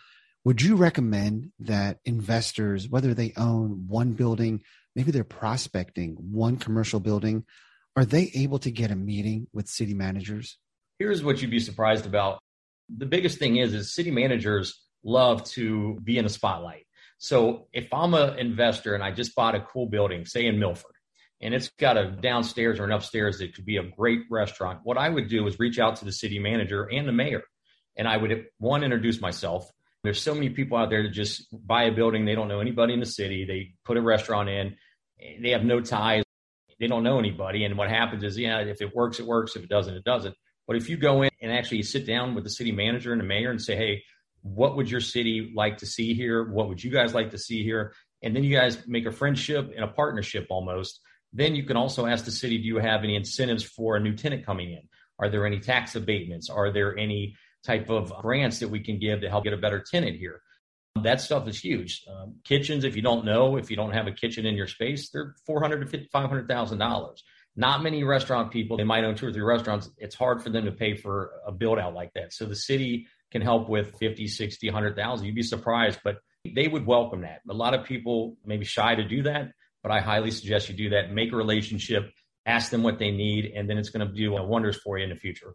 would 0.45 0.61
you 0.61 0.77
recommend 0.77 1.51
that 1.61 1.99
investors, 2.05 2.91
whether 2.91 3.15
they 3.15 3.33
own 3.39 3.87
one 3.89 4.13
building, 4.13 4.63
maybe 4.95 5.13
they're 5.13 5.25
prospecting 5.25 6.17
one 6.31 6.59
commercial 6.59 7.01
building, 7.01 7.45
Are 7.97 8.05
they 8.05 8.31
able 8.35 8.59
to 8.61 8.71
get 8.71 8.91
a 8.91 8.97
meeting 8.97 9.47
with 9.53 9.67
city 9.67 9.95
managers? 9.95 10.59
Here's 10.99 11.23
what 11.23 11.41
you'd 11.41 11.51
be 11.51 11.61
surprised 11.61 12.07
about. 12.07 12.41
The 12.89 13.07
biggest 13.07 13.39
thing 13.39 13.57
is, 13.57 13.73
is 13.75 13.95
city 13.95 14.11
managers 14.11 14.83
love 15.05 15.45
to 15.51 15.99
be 16.03 16.19
in 16.19 16.25
the 16.25 16.31
spotlight. 16.31 16.87
So 17.19 17.67
if 17.73 17.93
I'm 17.93 18.15
an 18.15 18.39
investor 18.39 18.95
and 18.95 19.03
I 19.03 19.13
just 19.13 19.35
bought 19.35 19.55
a 19.55 19.61
cool 19.61 19.87
building, 19.87 20.25
say 20.25 20.47
in 20.47 20.59
Milford, 20.59 20.93
and 21.41 21.55
it's 21.55 21.69
got 21.79 21.97
a 21.97 22.11
downstairs 22.11 22.81
or 22.81 22.85
an 22.85 22.93
upstairs 22.93 23.39
that 23.39 23.55
could 23.55 23.65
be 23.65 23.77
a 23.77 23.85
great 23.85 24.23
restaurant, 24.31 24.81
what 24.83 24.99
I 24.99 25.09
would 25.09 25.29
do 25.29 25.47
is 25.47 25.59
reach 25.59 25.79
out 25.79 25.97
to 25.97 26.05
the 26.05 26.13
city 26.13 26.39
manager 26.39 26.85
and 26.85 27.07
the 27.07 27.13
mayor. 27.13 27.43
And 27.97 28.09
I 28.09 28.17
would, 28.17 28.47
one, 28.59 28.83
introduce 28.83 29.21
myself. 29.21 29.71
There's 30.03 30.23
so 30.23 30.35
many 30.35 30.51
people 30.51 30.79
out 30.79 30.91
there 30.91 31.03
that 31.03 31.13
just 31.13 31.47
buy 31.53 31.85
a 31.85 31.93
building. 31.93 32.25
They 32.25 32.35
don't 32.35 32.49
know 32.49 32.61
anybody 32.61 32.95
in 32.95 33.01
the 33.01 33.07
city. 33.07 33.45
They 33.45 33.75
put 33.85 33.97
a 33.97 34.03
restaurant 34.03 34.49
in. 34.49 34.77
They 35.41 35.51
have 35.51 35.65
no 35.65 35.81
ties. 35.81 36.25
They 36.79 36.87
don't 36.87 37.03
know 37.03 37.19
anybody. 37.19 37.65
And 37.65 37.77
what 37.77 37.89
happens 37.89 38.23
is, 38.23 38.39
yeah, 38.39 38.61
if 38.61 38.81
it 38.81 38.95
works, 38.95 39.19
it 39.19 39.27
works. 39.27 39.57
If 39.57 39.65
it 39.65 39.69
doesn't, 39.69 39.95
it 39.95 40.05
doesn't. 40.05 40.35
But 40.69 40.77
if 40.77 40.89
you 40.89 40.97
go 40.99 41.23
in 41.23 41.31
and 41.43 41.51
actually 41.51 41.83
sit 41.83 42.07
down 42.07 42.37
with 42.37 42.45
the 42.45 42.51
city 42.51 42.71
manager 42.71 43.11
and 43.13 43.21
the 43.21 43.27
mayor 43.27 43.51
and 43.51 43.61
say, 43.61 43.75
hey, 43.75 44.05
what 44.43 44.77
would 44.77 44.89
your 44.89 45.01
city 45.01 45.51
like 45.57 45.79
to 45.79 45.87
see 45.87 46.15
here? 46.15 46.49
What 46.49 46.69
would 46.69 46.85
you 46.85 46.91
guys 46.91 47.15
like 47.15 47.31
to 47.31 47.39
see 47.39 47.65
here? 47.65 47.95
And 48.23 48.37
then 48.37 48.45
you 48.45 48.55
guys 48.55 48.87
make 48.87 49.07
a 49.07 49.11
friendship 49.11 49.73
and 49.75 49.83
a 49.83 49.89
partnership 49.89 50.47
almost. 50.51 51.01
Then 51.33 51.55
you 51.55 51.65
can 51.65 51.77
also 51.77 52.07
ask 52.07 52.25
the 52.25 52.31
city, 52.31 52.59
do 52.59 52.65
you 52.65 52.79
have 52.79 53.03
any 53.03 53.17
incentives 53.17 53.65
for 53.65 53.97
a 53.97 54.01
new 54.01 54.15
tenant 54.15 54.47
coming 54.47 54.73
in? 54.73 54.83
Are 55.19 55.29
there 55.29 55.47
any 55.47 55.59
tax 55.59 55.97
abatements? 55.97 56.51
Are 56.51 56.71
there 56.71 56.97
any 56.97 57.35
type 57.65 57.91
of 57.91 58.13
grants 58.21 58.61
that 58.61 58.69
we 58.69 58.81
can 58.81 58.99
give 58.99 59.23
to 59.23 59.29
help 59.29 59.45
get 59.45 59.53
a 59.53 59.59
better 59.59 59.81
tenant 59.81 60.17
here? 60.17 60.41
That 61.03 61.21
stuff 61.21 61.49
is 61.49 61.59
huge. 61.59 62.05
Um, 62.11 62.37
kitchens, 62.45 62.85
if 62.85 62.97
you 62.97 63.03
don't 63.03 63.25
know, 63.25 63.57
if 63.57 63.71
you 63.71 63.77
don't 63.77 63.93
have 63.93 64.07
a 64.07 64.13
kitchen 64.13 64.47
in 64.47 64.55
your 64.55 64.67
space, 64.67 65.11
they're 65.11 65.35
four 65.47 65.61
hundred 65.61 65.91
to 65.91 66.09
five 66.13 66.29
hundred 66.29 66.49
thousand 66.49 66.79
dollars. 66.79 67.23
Not 67.59 67.83
many 67.83 68.05
restaurant 68.05 68.53
people, 68.53 68.77
they 68.77 68.85
might 68.85 69.03
own 69.03 69.17
two 69.17 69.27
or 69.27 69.33
three 69.33 69.43
restaurants. 69.43 69.91
It's 69.99 70.15
hard 70.15 70.45
for 70.45 70.49
them 70.49 70.67
to 70.67 70.71
pay 70.71 70.95
for 70.95 71.33
a 71.45 71.51
build 71.51 71.81
out 71.81 71.93
like 71.93 72.13
that. 72.15 72.33
So 72.33 72.45
the 72.45 72.55
city 72.55 73.09
can 73.33 73.43
help 73.43 73.69
with 73.69 73.99
50, 73.99 74.29
60, 74.29 74.69
100,000. 74.69 75.27
You'd 75.27 75.35
be 75.35 75.43
surprised, 75.43 75.99
but 76.05 76.19
they 76.55 76.69
would 76.69 76.87
welcome 76.87 77.23
that. 77.23 77.41
A 77.51 77.53
lot 77.53 77.75
of 77.75 77.85
people 77.85 78.37
maybe 78.47 78.65
shy 78.65 78.95
to 78.95 79.03
do 79.03 79.25
that, 79.25 79.51
but 79.83 79.91
I 79.91 79.99
highly 79.99 80.31
suggest 80.31 80.69
you 80.69 80.77
do 80.77 80.91
that. 80.91 81.13
Make 81.13 81.33
a 81.33 81.37
relationship, 81.37 82.13
ask 82.47 82.71
them 82.71 82.85
what 82.85 83.01
they 83.01 83.11
need, 83.11 83.47
and 83.47 83.69
then 83.69 83.77
it's 83.77 83.91
going 83.91 84.07
to 84.07 84.15
do 84.15 84.41
wonders 84.41 84.77
for 84.77 84.97
you 84.97 85.03
in 85.03 85.11
the 85.11 85.17
future. 85.17 85.55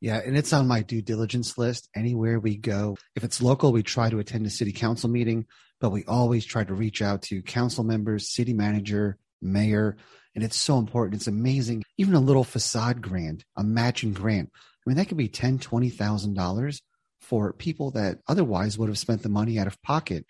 Yeah, 0.00 0.18
and 0.18 0.36
it's 0.36 0.52
on 0.52 0.68
my 0.68 0.82
due 0.82 1.00
diligence 1.00 1.56
list. 1.56 1.88
Anywhere 1.96 2.40
we 2.40 2.58
go, 2.58 2.98
if 3.16 3.24
it's 3.24 3.40
local, 3.40 3.72
we 3.72 3.82
try 3.82 4.10
to 4.10 4.18
attend 4.18 4.44
a 4.44 4.50
city 4.50 4.72
council 4.72 5.08
meeting, 5.08 5.46
but 5.80 5.92
we 5.92 6.04
always 6.04 6.44
try 6.44 6.62
to 6.62 6.74
reach 6.74 7.00
out 7.00 7.22
to 7.22 7.40
council 7.40 7.84
members, 7.84 8.28
city 8.28 8.52
manager, 8.52 9.16
mayor, 9.40 9.96
and 10.34 10.42
it's 10.44 10.56
so 10.56 10.78
important. 10.78 11.16
It's 11.16 11.26
amazing. 11.26 11.84
Even 11.98 12.14
a 12.14 12.20
little 12.20 12.44
facade 12.44 13.02
grant, 13.02 13.44
a 13.56 13.62
matching 13.62 14.12
grant. 14.12 14.50
I 14.54 14.90
mean, 14.90 14.96
that 14.96 15.08
could 15.08 15.16
be 15.16 15.28
ten, 15.28 15.58
twenty 15.58 15.90
thousand 15.90 16.34
dollars 16.34 16.80
for 17.20 17.52
people 17.52 17.92
that 17.92 18.18
otherwise 18.26 18.78
would 18.78 18.88
have 18.88 18.98
spent 18.98 19.22
the 19.22 19.28
money 19.28 19.58
out 19.58 19.66
of 19.66 19.80
pocket. 19.82 20.26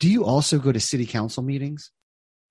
Do 0.00 0.08
you 0.08 0.24
also 0.24 0.58
go 0.58 0.70
to 0.70 0.80
city 0.80 1.06
council 1.06 1.42
meetings? 1.42 1.90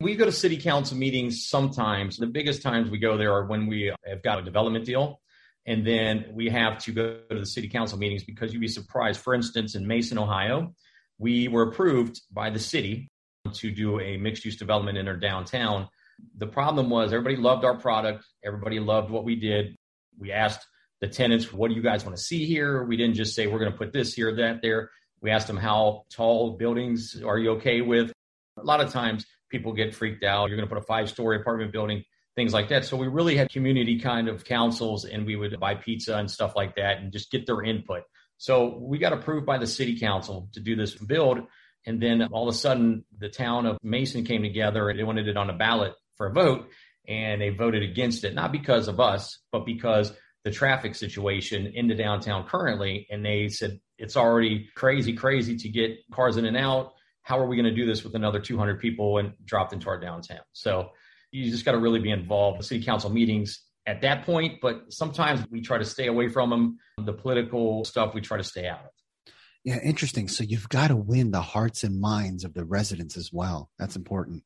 We 0.01 0.15
go 0.15 0.25
to 0.25 0.31
city 0.31 0.57
council 0.57 0.97
meetings 0.97 1.47
sometimes. 1.47 2.17
The 2.17 2.27
biggest 2.27 2.61
times 2.61 2.89
we 2.89 2.99
go 2.99 3.17
there 3.17 3.33
are 3.33 3.45
when 3.45 3.67
we 3.67 3.93
have 4.05 4.21
got 4.21 4.39
a 4.39 4.41
development 4.43 4.85
deal. 4.85 5.21
And 5.65 5.85
then 5.85 6.25
we 6.31 6.49
have 6.49 6.77
to 6.83 6.93
go 6.93 7.19
to 7.29 7.39
the 7.39 7.45
city 7.45 7.67
council 7.67 7.97
meetings 7.97 8.23
because 8.23 8.53
you'd 8.53 8.61
be 8.61 8.69
surprised. 8.69 9.19
For 9.19 9.33
instance, 9.33 9.75
in 9.75 9.85
Mason, 9.85 10.17
Ohio, 10.17 10.73
we 11.17 11.49
were 11.49 11.63
approved 11.63 12.21
by 12.31 12.49
the 12.49 12.59
city 12.59 13.09
to 13.53 13.71
do 13.71 13.99
a 13.99 14.17
mixed 14.17 14.45
use 14.45 14.55
development 14.55 14.97
in 14.97 15.07
our 15.09 15.17
downtown. 15.17 15.89
The 16.37 16.47
problem 16.47 16.89
was 16.89 17.13
everybody 17.13 17.35
loved 17.35 17.65
our 17.65 17.77
product, 17.77 18.25
everybody 18.43 18.79
loved 18.79 19.09
what 19.09 19.23
we 19.23 19.35
did. 19.35 19.75
We 20.17 20.31
asked 20.31 20.65
the 21.01 21.07
tenants, 21.07 21.53
what 21.53 21.69
do 21.69 21.75
you 21.75 21.81
guys 21.81 22.03
want 22.05 22.17
to 22.17 22.23
see 22.23 22.45
here? 22.45 22.83
We 22.83 22.97
didn't 22.97 23.15
just 23.15 23.35
say 23.35 23.47
we're 23.47 23.59
going 23.59 23.71
to 23.71 23.77
put 23.77 23.93
this 23.93 24.13
here, 24.13 24.35
that 24.35 24.61
there. 24.61 24.89
We 25.21 25.31
asked 25.31 25.47
them 25.47 25.57
how 25.57 26.05
tall 26.11 26.57
buildings 26.57 27.21
are 27.23 27.37
you 27.37 27.51
okay 27.51 27.81
with? 27.81 28.11
A 28.57 28.63
lot 28.63 28.81
of 28.81 28.91
times 28.91 29.25
people 29.49 29.73
get 29.73 29.95
freaked 29.95 30.23
out. 30.23 30.49
You're 30.49 30.57
going 30.57 30.67
to 30.67 30.73
put 30.73 30.81
a 30.81 30.85
five 30.85 31.09
story 31.09 31.37
apartment 31.37 31.71
building, 31.71 32.03
things 32.35 32.53
like 32.53 32.69
that. 32.69 32.85
So 32.85 32.97
we 32.97 33.07
really 33.07 33.37
had 33.37 33.49
community 33.49 33.99
kind 33.99 34.27
of 34.27 34.43
councils 34.43 35.05
and 35.05 35.25
we 35.25 35.35
would 35.35 35.59
buy 35.59 35.75
pizza 35.75 36.17
and 36.17 36.29
stuff 36.29 36.55
like 36.55 36.75
that 36.75 36.97
and 36.97 37.11
just 37.11 37.31
get 37.31 37.45
their 37.45 37.63
input. 37.63 38.03
So 38.37 38.77
we 38.79 38.97
got 38.99 39.13
approved 39.13 39.45
by 39.45 39.57
the 39.57 39.67
city 39.67 39.99
council 39.99 40.49
to 40.53 40.59
do 40.59 40.75
this 40.75 40.93
build. 40.93 41.39
And 41.85 42.01
then 42.01 42.21
all 42.31 42.47
of 42.47 42.53
a 42.53 42.57
sudden, 42.57 43.05
the 43.17 43.29
town 43.29 43.65
of 43.65 43.77
Mason 43.81 44.25
came 44.25 44.43
together 44.43 44.89
and 44.89 44.99
they 44.99 45.03
wanted 45.03 45.27
it 45.27 45.37
on 45.37 45.49
a 45.49 45.53
ballot 45.53 45.93
for 46.17 46.27
a 46.27 46.33
vote. 46.33 46.69
And 47.07 47.41
they 47.41 47.49
voted 47.49 47.83
against 47.83 48.25
it, 48.25 48.35
not 48.35 48.51
because 48.51 48.89
of 48.89 48.99
us, 48.99 49.39
but 49.51 49.65
because 49.65 50.11
the 50.43 50.51
traffic 50.51 50.95
situation 50.95 51.71
in 51.73 51.87
the 51.87 51.95
downtown 51.95 52.45
currently. 52.45 53.07
And 53.09 53.25
they 53.25 53.47
said, 53.47 53.79
it's 53.97 54.17
already 54.17 54.69
crazy, 54.75 55.13
crazy 55.13 55.57
to 55.57 55.69
get 55.69 55.97
cars 56.11 56.37
in 56.37 56.45
and 56.45 56.57
out. 56.57 56.93
How 57.21 57.39
are 57.39 57.47
we 57.47 57.55
going 57.55 57.65
to 57.65 57.75
do 57.75 57.85
this 57.85 58.03
with 58.03 58.15
another 58.15 58.39
200 58.39 58.79
people 58.79 59.17
and 59.17 59.33
dropped 59.43 59.73
into 59.73 59.89
our 59.89 59.99
downtown? 59.99 60.41
So 60.53 60.89
you 61.31 61.49
just 61.49 61.65
got 61.65 61.73
to 61.73 61.79
really 61.79 61.99
be 61.99 62.11
involved. 62.11 62.59
The 62.59 62.63
city 62.63 62.83
council 62.83 63.09
meetings 63.09 63.61
at 63.85 64.01
that 64.01 64.25
point, 64.25 64.59
but 64.61 64.91
sometimes 64.93 65.45
we 65.49 65.61
try 65.61 65.77
to 65.77 65.85
stay 65.85 66.07
away 66.07 66.27
from 66.27 66.49
them. 66.49 66.77
The 66.97 67.13
political 67.13 67.85
stuff 67.85 68.13
we 68.13 68.21
try 68.21 68.37
to 68.37 68.43
stay 68.43 68.67
out 68.67 68.79
of. 68.79 69.33
Yeah, 69.63 69.79
interesting. 69.83 70.29
So 70.29 70.43
you've 70.45 70.69
got 70.69 70.87
to 70.87 70.95
win 70.95 71.31
the 71.31 71.41
hearts 71.41 71.83
and 71.83 71.99
minds 71.99 72.45
of 72.45 72.53
the 72.53 72.63
residents 72.63 73.17
as 73.17 73.31
well. 73.33 73.69
That's 73.77 73.97
important. 73.97 74.43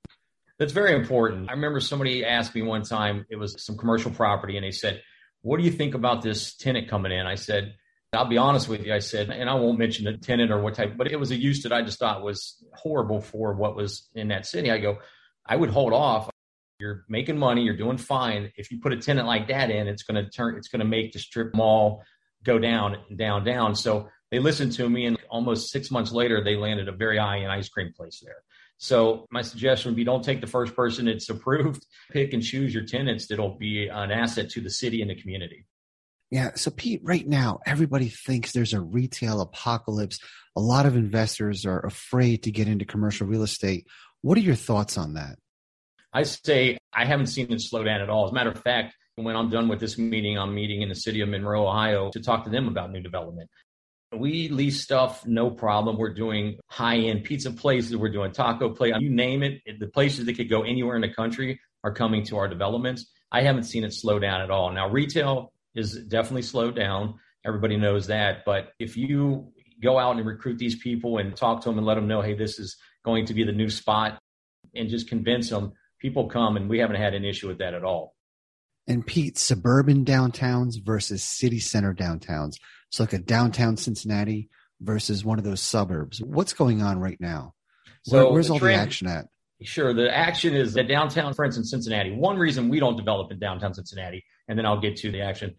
That's 0.62 0.74
very 0.74 0.94
important. 0.94 1.42
Mm-hmm. 1.42 1.50
I 1.50 1.54
remember 1.54 1.80
somebody 1.80 2.24
asked 2.24 2.54
me 2.54 2.62
one 2.62 2.84
time, 2.84 3.26
it 3.32 3.36
was 3.36 3.56
some 3.66 3.78
commercial 3.78 4.12
property, 4.12 4.58
and 4.58 4.64
they 4.64 4.70
said, 4.70 5.02
what 5.42 5.58
do 5.58 5.64
you 5.64 5.72
think 5.72 5.96
about 5.96 6.22
this 6.22 6.56
tenant 6.56 6.88
coming 6.88 7.12
in? 7.12 7.26
I 7.26 7.34
said, 7.34 7.74
I'll 8.14 8.28
be 8.28 8.38
honest 8.38 8.70
with 8.70 8.86
you. 8.86 8.94
I 8.94 9.00
said, 9.00 9.32
and 9.32 9.50
I 9.50 9.56
won't 9.56 9.80
mention 9.80 10.06
the 10.06 10.18
tenant 10.18 10.52
or 10.52 10.62
what 10.62 10.76
type, 10.76 10.96
but 10.96 11.12
it 11.12 11.20
was 11.20 11.32
a 11.32 11.36
use 11.36 11.64
that 11.64 11.74
I 11.74 11.82
just 11.82 11.98
thought 11.98 12.22
was 12.22 12.64
horrible 12.76 13.22
for 13.22 13.54
what 13.56 13.76
was 13.76 14.08
in 14.14 14.28
that 14.28 14.46
city. 14.46 14.70
I 14.70 14.78
go, 14.78 15.00
I 15.44 15.56
would 15.56 15.72
hold 15.72 15.94
off. 15.94 16.30
You're 16.80 17.06
making 17.10 17.40
money. 17.40 17.64
You're 17.64 17.76
doing 17.76 17.98
fine. 17.98 18.52
If 18.56 18.70
you 18.70 18.82
put 18.82 18.94
a 18.94 18.98
tenant 18.98 19.26
like 19.26 19.48
that 19.48 19.72
in, 19.72 19.88
it's 19.88 20.04
going 20.04 20.24
to 20.24 20.30
turn, 20.30 20.58
it's 20.58 20.68
going 20.68 20.82
to 20.82 20.86
make 20.86 21.14
the 21.14 21.18
strip 21.18 21.56
mall 21.56 22.04
go 22.44 22.60
down, 22.60 22.98
down, 23.16 23.44
down. 23.44 23.74
So 23.74 24.10
they 24.30 24.38
listened 24.38 24.74
to 24.74 24.88
me 24.88 25.08
and 25.08 25.18
almost 25.28 25.72
six 25.72 25.90
months 25.90 26.12
later, 26.12 26.44
they 26.44 26.56
landed 26.56 26.88
a 26.88 26.92
very 26.92 27.18
high 27.18 27.40
end 27.40 27.52
ice 27.52 27.68
cream 27.68 27.94
place 27.98 28.22
there. 28.24 28.44
So 28.82 29.28
my 29.30 29.44
suggestion 29.44 29.92
would 29.92 29.96
be 29.96 30.04
don't 30.04 30.26
take 30.26 30.42
the 30.42 30.48
first 30.48 30.76
person 30.76 31.08
it's 31.08 31.30
approved. 31.30 31.86
Pick 32.12 32.34
and 32.34 32.42
choose 32.42 32.74
your 32.74 32.84
tenants 32.84 33.28
that'll 33.28 33.56
be 33.60 33.88
an 33.88 34.12
asset 34.12 34.50
to 34.50 34.62
the 34.62 34.72
city 34.72 35.04
and 35.04 35.12
the 35.12 35.16
community. 35.16 35.68
Yeah. 36.32 36.54
So 36.56 36.72
Pete, 36.72 37.00
right 37.04 37.28
now, 37.28 37.60
everybody 37.68 38.10
thinks 38.10 38.54
there's 38.54 38.74
a 38.74 38.82
retail 38.82 39.40
apocalypse. 39.40 40.18
A 40.56 40.62
lot 40.62 40.88
of 40.88 40.96
investors 40.96 41.64
are 41.64 41.86
afraid 41.86 42.42
to 42.44 42.52
get 42.52 42.68
into 42.68 42.84
commercial 42.84 43.28
real 43.28 43.44
estate. 43.44 43.86
What 44.24 44.36
are 44.40 44.42
your 44.42 44.56
thoughts 44.56 44.98
on 44.98 45.14
that? 45.14 45.38
I 46.12 46.24
say 46.24 46.80
I 46.92 47.06
haven't 47.06 47.28
seen 47.28 47.54
it 47.54 47.62
slow 47.62 47.84
down 47.84 48.02
at 48.02 48.10
all. 48.10 48.26
As 48.26 48.32
a 48.32 48.34
matter 48.34 48.50
of 48.50 48.64
fact, 48.64 48.96
when 49.16 49.36
I'm 49.36 49.52
done 49.52 49.68
with 49.68 49.80
this 49.80 50.00
meeting, 50.00 50.40
I'm 50.40 50.56
meeting 50.56 50.82
in 50.82 50.90
the 50.90 50.96
city 50.96 51.22
of 51.22 51.30
Monroe, 51.30 51.68
Ohio 51.68 52.10
to 52.14 52.20
talk 52.20 52.46
to 52.46 52.50
them 52.50 52.68
about 52.68 52.92
new 52.92 53.02
development. 53.02 53.48
We 54.14 54.50
lease 54.50 54.82
stuff, 54.82 55.26
no 55.26 55.50
problem. 55.50 55.98
We're 55.98 56.14
doing 56.14 56.60
high 56.68 56.98
end 56.98 57.24
pizza 57.24 57.52
places. 57.52 57.96
We're 57.96 58.12
doing 58.12 58.32
taco 58.32 58.70
place. 58.70 58.94
You 59.00 59.10
name 59.10 59.42
it. 59.42 59.62
The 59.80 59.88
places 59.88 60.26
that 60.26 60.34
could 60.34 60.50
go 60.50 60.64
anywhere 60.64 60.96
in 60.96 61.02
the 61.02 61.14
country 61.14 61.60
are 61.84 61.94
coming 61.94 62.26
to 62.26 62.38
our 62.38 62.48
developments. 62.48 63.06
I 63.32 63.44
haven't 63.44 63.64
seen 63.64 63.84
it 63.84 63.94
slow 63.94 64.20
down 64.20 64.42
at 64.42 64.52
all. 64.52 64.72
Now, 64.72 64.90
retail 64.90 65.54
is 65.76 65.94
definitely 65.94 66.42
slowed 66.42 66.76
down. 66.76 67.16
Everybody 67.46 67.78
knows 67.78 68.08
that. 68.08 68.44
But 68.46 68.74
if 68.80 68.98
you 68.98 69.54
go 69.82 69.98
out 69.98 70.18
and 70.18 70.26
recruit 70.26 70.58
these 70.58 70.76
people 70.76 71.18
and 71.18 71.36
talk 71.36 71.62
to 71.62 71.70
them 71.70 71.78
and 71.78 71.88
let 71.88 71.96
them 71.96 72.08
know, 72.08 72.22
hey, 72.22 72.34
this 72.34 72.60
is 72.60 72.78
going 73.04 73.26
to 73.28 73.34
be 73.34 73.44
the 73.44 73.52
new 73.52 73.70
spot 73.70 74.20
and 74.76 74.90
just 74.90 75.08
convince 75.08 75.50
them, 75.50 75.72
people 76.00 76.28
come 76.28 76.58
and 76.58 76.70
we 76.70 76.80
haven't 76.80 76.98
had 76.98 77.14
an 77.14 77.24
issue 77.24 77.48
with 77.48 77.60
that 77.60 77.74
at 77.74 77.84
all. 77.84 78.11
And 78.92 79.08
Pete, 79.08 79.38
suburban 79.38 80.04
downtowns 80.04 80.84
versus 80.84 81.24
city 81.24 81.60
center 81.60 81.94
downtowns. 81.94 82.56
So 82.90 83.04
like 83.04 83.14
a 83.14 83.20
downtown 83.20 83.78
Cincinnati 83.78 84.50
versus 84.82 85.24
one 85.24 85.38
of 85.38 85.46
those 85.46 85.62
suburbs. 85.62 86.22
What's 86.22 86.52
going 86.52 86.82
on 86.82 87.00
right 87.00 87.16
now? 87.22 87.54
So 88.04 88.18
Where, 88.18 88.34
where's 88.34 88.48
the 88.48 88.54
all 88.54 88.60
trend, 88.60 88.78
the 88.78 88.82
action 88.82 89.08
at? 89.08 89.28
Sure. 89.62 89.94
The 89.94 90.14
action 90.14 90.54
is 90.54 90.74
that 90.74 90.90
downtown, 90.90 91.34
for 91.34 91.46
instance, 91.46 91.72
Cincinnati. 91.72 92.12
One 92.12 92.38
reason 92.38 92.68
we 92.68 92.82
don't 92.82 92.98
develop 92.98 93.32
in 93.32 93.40
downtown 93.40 93.74
Cincinnati, 93.74 94.26
and 94.50 94.60
then 94.60 94.66
I'll 94.66 94.82
get 94.82 94.98
to 94.98 95.10
the 95.10 95.22
action. 95.22 95.56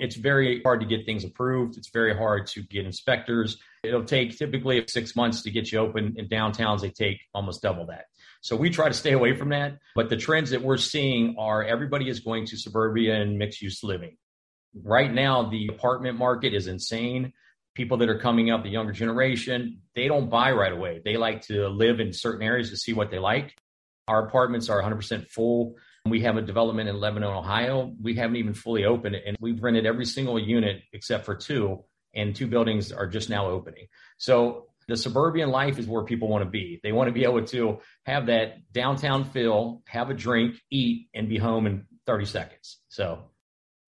It's 0.00 0.16
very 0.16 0.60
hard 0.64 0.80
to 0.80 0.86
get 0.86 1.06
things 1.06 1.22
approved. 1.22 1.76
It's 1.76 1.90
very 1.90 2.16
hard 2.16 2.48
to 2.48 2.62
get 2.64 2.86
inspectors. 2.86 3.56
It'll 3.84 4.02
take 4.02 4.36
typically 4.36 4.84
six 4.88 5.14
months 5.14 5.42
to 5.42 5.52
get 5.52 5.70
you 5.70 5.78
open. 5.78 6.14
In 6.16 6.26
downtowns, 6.28 6.80
they 6.80 6.90
take 6.90 7.20
almost 7.34 7.62
double 7.62 7.86
that. 7.86 8.06
So 8.44 8.56
we 8.56 8.70
try 8.70 8.88
to 8.88 8.94
stay 8.94 9.12
away 9.12 9.34
from 9.34 9.48
that. 9.48 9.78
But 9.94 10.10
the 10.10 10.16
trends 10.16 10.50
that 10.50 10.62
we're 10.62 10.76
seeing 10.76 11.36
are 11.38 11.64
everybody 11.64 12.08
is 12.08 12.20
going 12.20 12.46
to 12.46 12.56
suburbia 12.56 13.14
and 13.20 13.38
mixed 13.38 13.62
use 13.62 13.82
living 13.82 14.16
right 14.82 15.12
now 15.12 15.48
the 15.48 15.68
apartment 15.68 16.18
market 16.18 16.52
is 16.52 16.66
insane 16.66 17.32
people 17.74 17.96
that 17.98 18.08
are 18.08 18.18
coming 18.18 18.50
up 18.50 18.62
the 18.62 18.68
younger 18.68 18.92
generation 18.92 19.80
they 19.94 20.08
don't 20.08 20.28
buy 20.28 20.50
right 20.50 20.72
away 20.72 21.00
they 21.04 21.16
like 21.16 21.42
to 21.42 21.68
live 21.68 22.00
in 22.00 22.12
certain 22.12 22.42
areas 22.42 22.70
to 22.70 22.76
see 22.76 22.92
what 22.92 23.10
they 23.10 23.18
like 23.18 23.56
our 24.08 24.26
apartments 24.26 24.68
are 24.68 24.82
100% 24.82 25.28
full 25.30 25.76
We 26.06 26.20
have 26.20 26.36
a 26.36 26.42
development 26.42 26.90
in 26.90 27.00
Lebanon, 27.00 27.30
Ohio. 27.30 27.94
We 28.02 28.14
haven't 28.16 28.36
even 28.36 28.52
fully 28.52 28.84
opened 28.84 29.14
it, 29.14 29.24
and 29.26 29.38
we've 29.40 29.62
rented 29.62 29.86
every 29.86 30.04
single 30.04 30.38
unit 30.38 30.82
except 30.92 31.24
for 31.24 31.34
two, 31.34 31.82
and 32.14 32.36
two 32.36 32.46
buildings 32.46 32.92
are 32.92 33.06
just 33.06 33.30
now 33.30 33.46
opening. 33.46 33.86
So 34.18 34.66
the 34.88 34.96
suburban 34.96 35.50
life 35.50 35.78
is 35.78 35.86
where 35.86 36.02
people 36.04 36.28
want 36.28 36.44
to 36.44 36.50
be. 36.50 36.80
They 36.82 36.92
want 36.92 37.08
to 37.08 37.12
be 37.12 37.24
able 37.24 37.44
to 37.46 37.78
have 38.06 38.26
that 38.26 38.70
downtown 38.72 39.24
feel, 39.24 39.82
have 39.86 40.10
a 40.10 40.14
drink, 40.14 40.56
eat, 40.70 41.08
and 41.14 41.28
be 41.28 41.38
home 41.38 41.66
in 41.66 41.86
30 42.06 42.26
seconds. 42.26 42.78
So 42.88 43.30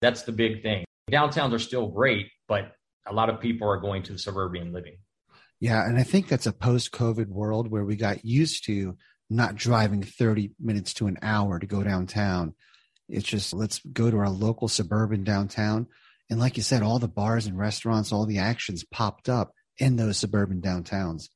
that's 0.01 0.23
the 0.23 0.33
big 0.33 0.63
thing. 0.63 0.85
Downtowns 1.11 1.53
are 1.53 1.59
still 1.59 1.89
great, 1.89 2.29
but 2.49 2.73
a 3.07 3.13
lot 3.13 3.31
of 3.31 3.41
people 3.41 3.69
are 3.69 3.81
going 3.81 4.03
to 4.05 4.13
the 4.13 4.19
suburban 4.19 4.73
living. 4.73 4.97
Yeah. 5.61 5.85
And 5.85 5.99
I 5.99 6.03
think 6.03 6.29
that's 6.29 6.47
a 6.47 6.53
post 6.53 6.93
COVID 6.93 7.29
world 7.29 7.71
where 7.71 7.85
we 7.85 7.97
got 7.97 8.25
used 8.25 8.65
to 8.67 8.97
not 9.31 9.55
driving 9.55 10.03
30 10.03 10.53
minutes 10.61 10.95
to 10.95 11.07
an 11.07 11.19
hour 11.23 11.59
to 11.59 11.67
go 11.67 11.83
downtown. 11.83 12.55
It's 13.09 13.27
just 13.27 13.53
let's 13.53 13.81
go 13.81 14.11
to 14.11 14.19
our 14.19 14.29
local 14.29 14.69
suburban 14.69 15.25
downtown. 15.25 15.87
And 16.29 16.41
like 16.41 16.57
you 16.57 16.63
said, 16.63 16.83
all 16.83 16.99
the 16.99 17.09
bars 17.09 17.47
and 17.47 17.57
restaurants, 17.57 18.13
all 18.13 18.27
the 18.27 18.39
actions 18.39 18.85
popped 18.85 19.29
up 19.29 19.53
in 19.79 19.97
those 19.97 20.19
suburban 20.19 20.61
downtowns. 20.61 21.29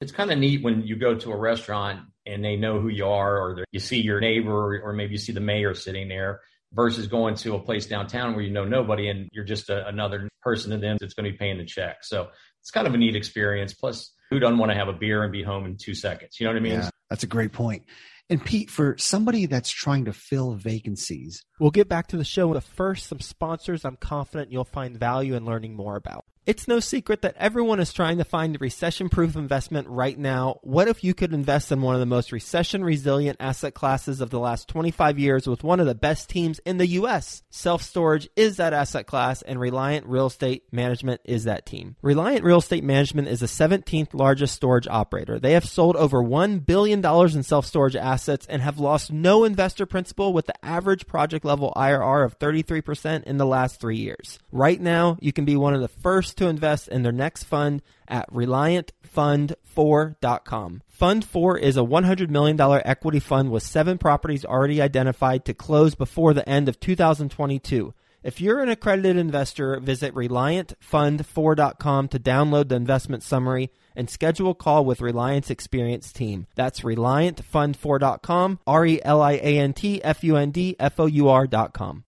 It's 0.00 0.12
kind 0.12 0.32
of 0.32 0.38
neat 0.38 0.62
when 0.62 0.82
you 0.82 0.96
go 0.96 1.14
to 1.14 1.30
a 1.30 1.36
restaurant 1.36 2.00
and 2.26 2.44
they 2.44 2.56
know 2.56 2.80
who 2.80 2.88
you 2.88 3.06
are, 3.06 3.36
or 3.36 3.64
you 3.72 3.80
see 3.80 4.00
your 4.00 4.20
neighbor, 4.20 4.80
or 4.82 4.92
maybe 4.92 5.12
you 5.12 5.18
see 5.18 5.32
the 5.32 5.40
mayor 5.40 5.74
sitting 5.74 6.08
there, 6.08 6.40
versus 6.72 7.06
going 7.06 7.34
to 7.36 7.54
a 7.54 7.58
place 7.58 7.86
downtown 7.86 8.34
where 8.34 8.42
you 8.42 8.52
know 8.52 8.64
nobody 8.64 9.08
and 9.08 9.28
you're 9.32 9.44
just 9.44 9.70
a, 9.70 9.86
another 9.86 10.28
person 10.40 10.70
to 10.70 10.78
them 10.78 10.96
that's 11.00 11.14
going 11.14 11.24
to 11.24 11.30
be 11.32 11.36
paying 11.36 11.58
the 11.58 11.64
check. 11.64 12.02
So 12.02 12.28
it's 12.60 12.70
kind 12.70 12.86
of 12.86 12.94
a 12.94 12.96
neat 12.96 13.16
experience. 13.16 13.74
Plus, 13.74 14.12
who 14.30 14.38
doesn't 14.38 14.58
want 14.58 14.72
to 14.72 14.78
have 14.78 14.88
a 14.88 14.92
beer 14.92 15.22
and 15.22 15.32
be 15.32 15.42
home 15.42 15.66
in 15.66 15.76
two 15.76 15.94
seconds? 15.94 16.40
You 16.40 16.46
know 16.46 16.52
what 16.52 16.58
I 16.58 16.62
mean? 16.62 16.72
Yeah, 16.72 16.90
that's 17.10 17.22
a 17.22 17.28
great 17.28 17.52
point. 17.52 17.84
And 18.30 18.42
Pete, 18.42 18.70
for 18.70 18.96
somebody 18.98 19.46
that's 19.46 19.70
trying 19.70 20.06
to 20.06 20.12
fill 20.12 20.54
vacancies, 20.54 21.44
we'll 21.60 21.70
get 21.70 21.88
back 21.88 22.06
to 22.08 22.16
the 22.16 22.24
show. 22.24 22.52
But 22.52 22.62
first, 22.62 23.08
some 23.08 23.20
sponsors 23.20 23.84
I'm 23.84 23.96
confident 23.96 24.52
you'll 24.52 24.64
find 24.64 24.96
value 24.96 25.34
in 25.34 25.44
learning 25.44 25.76
more 25.76 25.96
about. 25.96 26.24
It's 26.44 26.66
no 26.66 26.80
secret 26.80 27.22
that 27.22 27.36
everyone 27.38 27.78
is 27.78 27.92
trying 27.92 28.18
to 28.18 28.24
find 28.24 28.56
a 28.56 28.58
recession 28.58 29.08
proof 29.08 29.36
investment 29.36 29.86
right 29.86 30.18
now. 30.18 30.58
What 30.62 30.88
if 30.88 31.04
you 31.04 31.14
could 31.14 31.32
invest 31.32 31.70
in 31.70 31.80
one 31.82 31.94
of 31.94 32.00
the 32.00 32.06
most 32.06 32.32
recession 32.32 32.82
resilient 32.82 33.36
asset 33.38 33.74
classes 33.74 34.20
of 34.20 34.30
the 34.30 34.40
last 34.40 34.66
25 34.66 35.20
years 35.20 35.46
with 35.46 35.62
one 35.62 35.78
of 35.78 35.86
the 35.86 35.94
best 35.94 36.28
teams 36.28 36.58
in 36.66 36.78
the 36.78 36.86
U.S.? 36.88 37.44
Self 37.50 37.80
storage 37.80 38.28
is 38.34 38.56
that 38.56 38.72
asset 38.72 39.06
class, 39.06 39.42
and 39.42 39.60
Reliant 39.60 40.04
Real 40.06 40.26
Estate 40.26 40.64
Management 40.72 41.20
is 41.24 41.44
that 41.44 41.64
team. 41.64 41.94
Reliant 42.02 42.42
Real 42.42 42.58
Estate 42.58 42.82
Management 42.82 43.28
is 43.28 43.38
the 43.38 43.46
17th 43.46 44.12
largest 44.12 44.56
storage 44.56 44.88
operator. 44.88 45.38
They 45.38 45.52
have 45.52 45.64
sold 45.64 45.94
over 45.94 46.24
$1 46.24 46.66
billion 46.66 47.06
in 47.06 47.42
self 47.44 47.66
storage 47.66 47.94
assets 47.94 48.46
and 48.46 48.62
have 48.62 48.80
lost 48.80 49.12
no 49.12 49.44
investor 49.44 49.86
principal 49.86 50.32
with 50.32 50.46
the 50.46 50.64
average 50.64 51.06
project 51.06 51.44
level 51.44 51.72
IRR 51.76 52.24
of 52.24 52.40
33% 52.40 53.22
in 53.22 53.36
the 53.36 53.46
last 53.46 53.80
three 53.80 53.98
years. 53.98 54.40
Right 54.50 54.80
now, 54.80 55.18
you 55.20 55.32
can 55.32 55.44
be 55.44 55.54
one 55.54 55.74
of 55.74 55.80
the 55.80 55.86
first 55.86 56.31
to 56.34 56.48
invest 56.48 56.88
in 56.88 57.02
their 57.02 57.12
next 57.12 57.44
fund 57.44 57.82
at 58.08 58.28
ReliantFund4.com. 58.32 60.82
Fund 60.88 61.24
4 61.24 61.58
is 61.58 61.76
a 61.76 61.80
$100 61.80 62.30
million 62.30 62.60
equity 62.60 63.20
fund 63.20 63.50
with 63.50 63.62
seven 63.62 63.98
properties 63.98 64.44
already 64.44 64.82
identified 64.82 65.44
to 65.44 65.54
close 65.54 65.94
before 65.94 66.34
the 66.34 66.48
end 66.48 66.68
of 66.68 66.80
2022. 66.80 67.94
If 68.22 68.40
you're 68.40 68.62
an 68.62 68.68
accredited 68.68 69.16
investor, 69.16 69.80
visit 69.80 70.14
ReliantFund4.com 70.14 72.08
to 72.08 72.20
download 72.20 72.68
the 72.68 72.76
investment 72.76 73.24
summary 73.24 73.70
and 73.96 74.08
schedule 74.08 74.50
a 74.50 74.54
call 74.54 74.84
with 74.84 75.00
Reliant's 75.00 75.50
experienced 75.50 76.14
team. 76.14 76.46
That's 76.54 76.80
ReliantFund4.com, 76.80 78.60
R 78.66 78.86
E 78.86 79.00
L 79.02 79.20
I 79.20 79.32
A 79.32 79.58
N 79.58 79.72
T 79.72 80.02
F 80.04 80.22
U 80.22 80.36
N 80.36 80.52
D 80.52 80.76
F 80.78 81.00
O 81.00 81.06
U 81.06 81.28
R.com. 81.28 82.04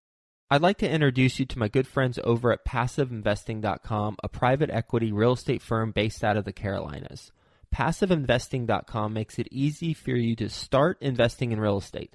I'd 0.54 0.62
like 0.62 0.78
to 0.78 0.88
introduce 0.88 1.40
you 1.40 1.46
to 1.46 1.58
my 1.58 1.66
good 1.66 1.88
friends 1.88 2.16
over 2.22 2.52
at 2.52 2.64
PassiveInvesting.com, 2.64 4.18
a 4.22 4.28
private 4.28 4.70
equity 4.70 5.10
real 5.10 5.32
estate 5.32 5.60
firm 5.60 5.90
based 5.90 6.22
out 6.22 6.36
of 6.36 6.44
the 6.44 6.52
Carolinas. 6.52 7.32
PassiveInvesting.com 7.74 9.12
makes 9.12 9.40
it 9.40 9.48
easy 9.50 9.92
for 9.92 10.12
you 10.12 10.36
to 10.36 10.48
start 10.48 10.96
investing 11.00 11.50
in 11.50 11.58
real 11.58 11.78
estate. 11.78 12.14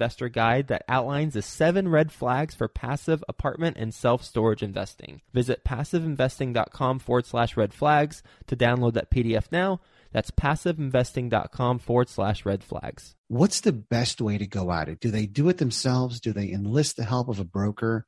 investor 0.00 0.30
guide 0.30 0.68
that 0.68 0.82
outlines 0.88 1.34
the 1.34 1.42
seven 1.42 1.86
red 1.86 2.10
flags 2.10 2.54
for 2.54 2.68
passive 2.68 3.22
apartment 3.28 3.76
and 3.76 3.92
self 3.92 4.24
storage 4.24 4.62
investing. 4.62 5.20
Visit 5.34 5.62
passiveinvesting.com 5.62 6.98
forward 7.00 7.26
slash 7.26 7.54
red 7.54 7.74
flags 7.74 8.22
to 8.46 8.56
download 8.56 8.94
that 8.94 9.10
PDF 9.10 9.52
now. 9.52 9.80
That's 10.10 10.30
passiveinvesting.com 10.30 11.80
forward 11.80 12.08
slash 12.08 12.46
red 12.46 12.64
flags. 12.64 13.14
What's 13.28 13.60
the 13.60 13.72
best 13.72 14.22
way 14.22 14.38
to 14.38 14.46
go 14.46 14.72
at 14.72 14.88
it? 14.88 15.00
Do 15.00 15.10
they 15.10 15.26
do 15.26 15.50
it 15.50 15.58
themselves? 15.58 16.18
Do 16.18 16.32
they 16.32 16.50
enlist 16.50 16.96
the 16.96 17.04
help 17.04 17.28
of 17.28 17.38
a 17.38 17.44
broker? 17.44 18.06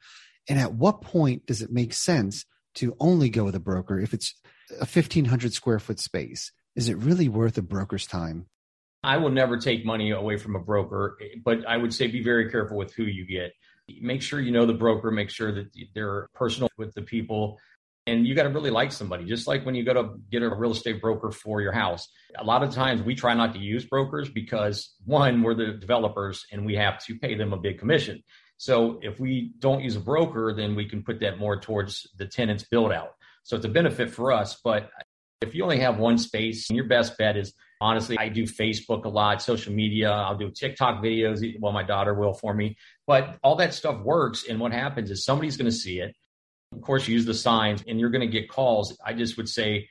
And 0.49 0.59
at 0.59 0.73
what 0.73 1.03
point 1.03 1.47
does 1.47 1.61
it 1.61 1.71
make 1.71 1.93
sense 1.93 2.47
to 2.77 2.97
only 2.99 3.29
go 3.29 3.45
with 3.45 3.55
a 3.55 3.61
broker 3.61 4.01
if 4.01 4.15
it's 4.15 4.35
a 4.73 4.87
1500 4.87 5.53
square 5.53 5.79
foot 5.79 6.01
space? 6.01 6.53
Is 6.75 6.89
it 6.89 6.97
really 6.97 7.29
worth 7.29 7.59
a 7.59 7.63
broker's 7.63 8.07
time? 8.07 8.47
I 9.05 9.17
will 9.17 9.31
never 9.31 9.57
take 9.57 9.85
money 9.85 10.11
away 10.11 10.37
from 10.37 10.55
a 10.55 10.61
broker, 10.61 11.19
but 11.45 11.67
I 11.67 11.77
would 11.77 11.93
say 11.93 12.07
be 12.07 12.23
very 12.23 12.51
careful 12.51 12.77
with 12.77 12.95
who 12.95 13.05
you 13.05 13.27
get. 13.27 13.53
Make 14.01 14.23
sure 14.23 14.41
you 14.41 14.53
know 14.53 14.65
the 14.65 14.75
broker, 14.75 15.11
make 15.11 15.31
sure 15.31 15.53
that 15.53 15.69
they're 15.95 16.29
personal 16.35 16.69
with 16.79 16.95
the 16.95 17.03
people. 17.03 17.59
And 18.07 18.27
you 18.27 18.35
got 18.35 18.45
to 18.45 18.49
really 18.49 18.71
like 18.71 18.91
somebody, 18.91 19.25
just 19.25 19.47
like 19.47 19.65
when 19.65 19.77
you 19.77 19.85
go 19.85 19.95
to 19.95 20.15
get 20.31 20.43
a 20.43 20.53
real 20.55 20.73
estate 20.73 21.01
broker 21.01 21.31
for 21.31 21.61
your 21.61 21.73
house. 21.73 22.09
A 22.37 22.45
lot 22.45 22.63
of 22.63 22.75
times 22.75 23.03
we 23.03 23.15
try 23.15 23.35
not 23.35 23.53
to 23.55 23.61
use 23.61 23.85
brokers 23.85 24.29
because 24.29 24.95
one, 25.05 25.43
we're 25.43 25.55
the 25.55 25.73
developers 25.73 26.45
and 26.51 26.67
we 26.67 26.75
have 26.75 27.05
to 27.05 27.17
pay 27.19 27.35
them 27.37 27.53
a 27.53 27.57
big 27.57 27.79
commission. 27.79 28.23
So 28.57 28.99
if 29.03 29.21
we 29.21 29.53
don't 29.59 29.83
use 29.83 29.97
a 29.97 30.01
broker, 30.01 30.53
then 30.57 30.75
we 30.75 30.89
can 30.89 31.03
put 31.03 31.21
that 31.21 31.39
more 31.39 31.61
towards 31.61 32.09
the 32.17 32.27
tenant's 32.27 32.65
build 32.65 32.93
out. 32.93 33.15
So 33.45 33.57
it's 33.57 33.67
a 33.67 33.69
benefit 33.69 34.11
for 34.11 34.33
us. 34.33 34.61
But 34.63 34.91
if 35.41 35.55
you 35.55 35.65
only 35.65 35.81
have 35.81 35.99
one 35.99 36.19
space, 36.19 36.71
your 36.71 36.85
best 36.85 37.19
bet 37.19 37.37
is 37.37 37.55
honestly, 37.83 38.17
I 38.17 38.29
do 38.29 38.45
Facebook 38.45 39.05
a 39.05 39.09
lot, 39.09 39.43
social 39.43 39.73
media. 39.73 40.11
I'll 40.11 40.37
do 40.37 40.51
TikTok 40.51 41.03
videos. 41.03 41.43
Well, 41.61 41.73
my 41.73 41.83
daughter 41.83 42.15
will 42.15 42.33
for 42.33 42.55
me. 42.55 42.77
But 43.07 43.39
all 43.43 43.57
that 43.57 43.75
stuff 43.75 44.01
works. 44.03 44.45
And 44.49 44.61
what 44.61 44.73
happens 44.73 45.11
is 45.11 45.25
somebody's 45.25 45.57
going 45.57 45.71
to 45.71 45.77
see 45.77 45.99
it. 45.99 46.15
Of 46.73 46.81
course, 46.81 47.09
use 47.09 47.27
the 47.27 47.35
signs 47.35 47.83
and 47.87 47.99
you're 47.99 48.11
going 48.11 48.27
to 48.27 48.33
get 48.33 48.49
calls. 48.49 48.97
I 49.05 49.13
just 49.13 49.37
would 49.37 49.49
say, 49.49 49.89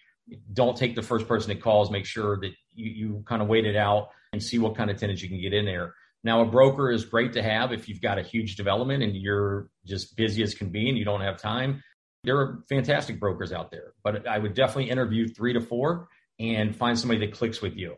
don't 0.53 0.77
take 0.77 0.95
the 0.95 1.01
first 1.01 1.27
person 1.27 1.49
that 1.49 1.61
calls. 1.61 1.91
Make 1.91 2.05
sure 2.05 2.39
that 2.39 2.51
you, 2.73 2.91
you 2.91 3.23
kind 3.27 3.41
of 3.41 3.47
wait 3.47 3.65
it 3.65 3.75
out 3.75 4.09
and 4.31 4.41
see 4.41 4.57
what 4.57 4.75
kind 4.75 4.89
of 4.89 4.97
tenants 4.97 5.21
you 5.21 5.27
can 5.27 5.41
get 5.41 5.53
in 5.53 5.65
there. 5.65 5.93
Now, 6.23 6.41
a 6.41 6.45
broker 6.45 6.91
is 6.91 7.03
great 7.03 7.33
to 7.33 7.43
have 7.43 7.73
if 7.73 7.89
you've 7.89 8.01
got 8.01 8.17
a 8.17 8.23
huge 8.23 8.55
development 8.55 9.03
and 9.03 9.15
you're 9.15 9.69
just 9.85 10.15
busy 10.15 10.43
as 10.43 10.53
can 10.53 10.69
be 10.69 10.87
and 10.87 10.97
you 10.97 11.03
don't 11.03 11.21
have 11.21 11.37
time. 11.37 11.83
There 12.23 12.37
are 12.37 12.63
fantastic 12.69 13.19
brokers 13.19 13.51
out 13.51 13.71
there, 13.71 13.93
but 14.03 14.27
I 14.27 14.37
would 14.37 14.53
definitely 14.53 14.91
interview 14.91 15.27
three 15.27 15.53
to 15.53 15.61
four 15.61 16.07
and 16.41 16.75
find 16.75 16.97
somebody 16.97 17.25
that 17.25 17.35
clicks 17.35 17.61
with 17.61 17.75
you. 17.75 17.95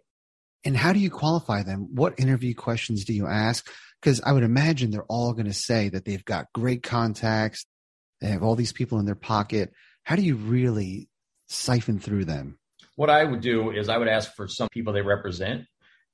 And 0.65 0.77
how 0.77 0.93
do 0.93 0.99
you 0.99 1.09
qualify 1.09 1.63
them? 1.63 1.89
What 1.93 2.19
interview 2.19 2.53
questions 2.53 3.03
do 3.05 3.13
you 3.13 3.27
ask? 3.27 3.69
Because 4.01 4.21
I 4.21 4.31
would 4.31 4.43
imagine 4.43 4.91
they're 4.91 5.03
all 5.03 5.33
going 5.33 5.45
to 5.45 5.53
say 5.53 5.89
that 5.89 6.05
they've 6.05 6.23
got 6.23 6.47
great 6.53 6.83
contacts, 6.83 7.65
they 8.21 8.29
have 8.29 8.43
all 8.43 8.55
these 8.55 8.71
people 8.71 8.99
in 8.99 9.05
their 9.05 9.15
pocket. 9.15 9.73
How 10.03 10.15
do 10.15 10.21
you 10.21 10.35
really 10.35 11.09
siphon 11.47 11.99
through 11.99 12.25
them? 12.25 12.57
What 12.95 13.09
I 13.09 13.23
would 13.23 13.41
do 13.41 13.71
is 13.71 13.89
I 13.89 13.97
would 13.97 14.07
ask 14.07 14.33
for 14.35 14.47
some 14.47 14.69
people 14.71 14.93
they 14.93 15.01
represent. 15.01 15.65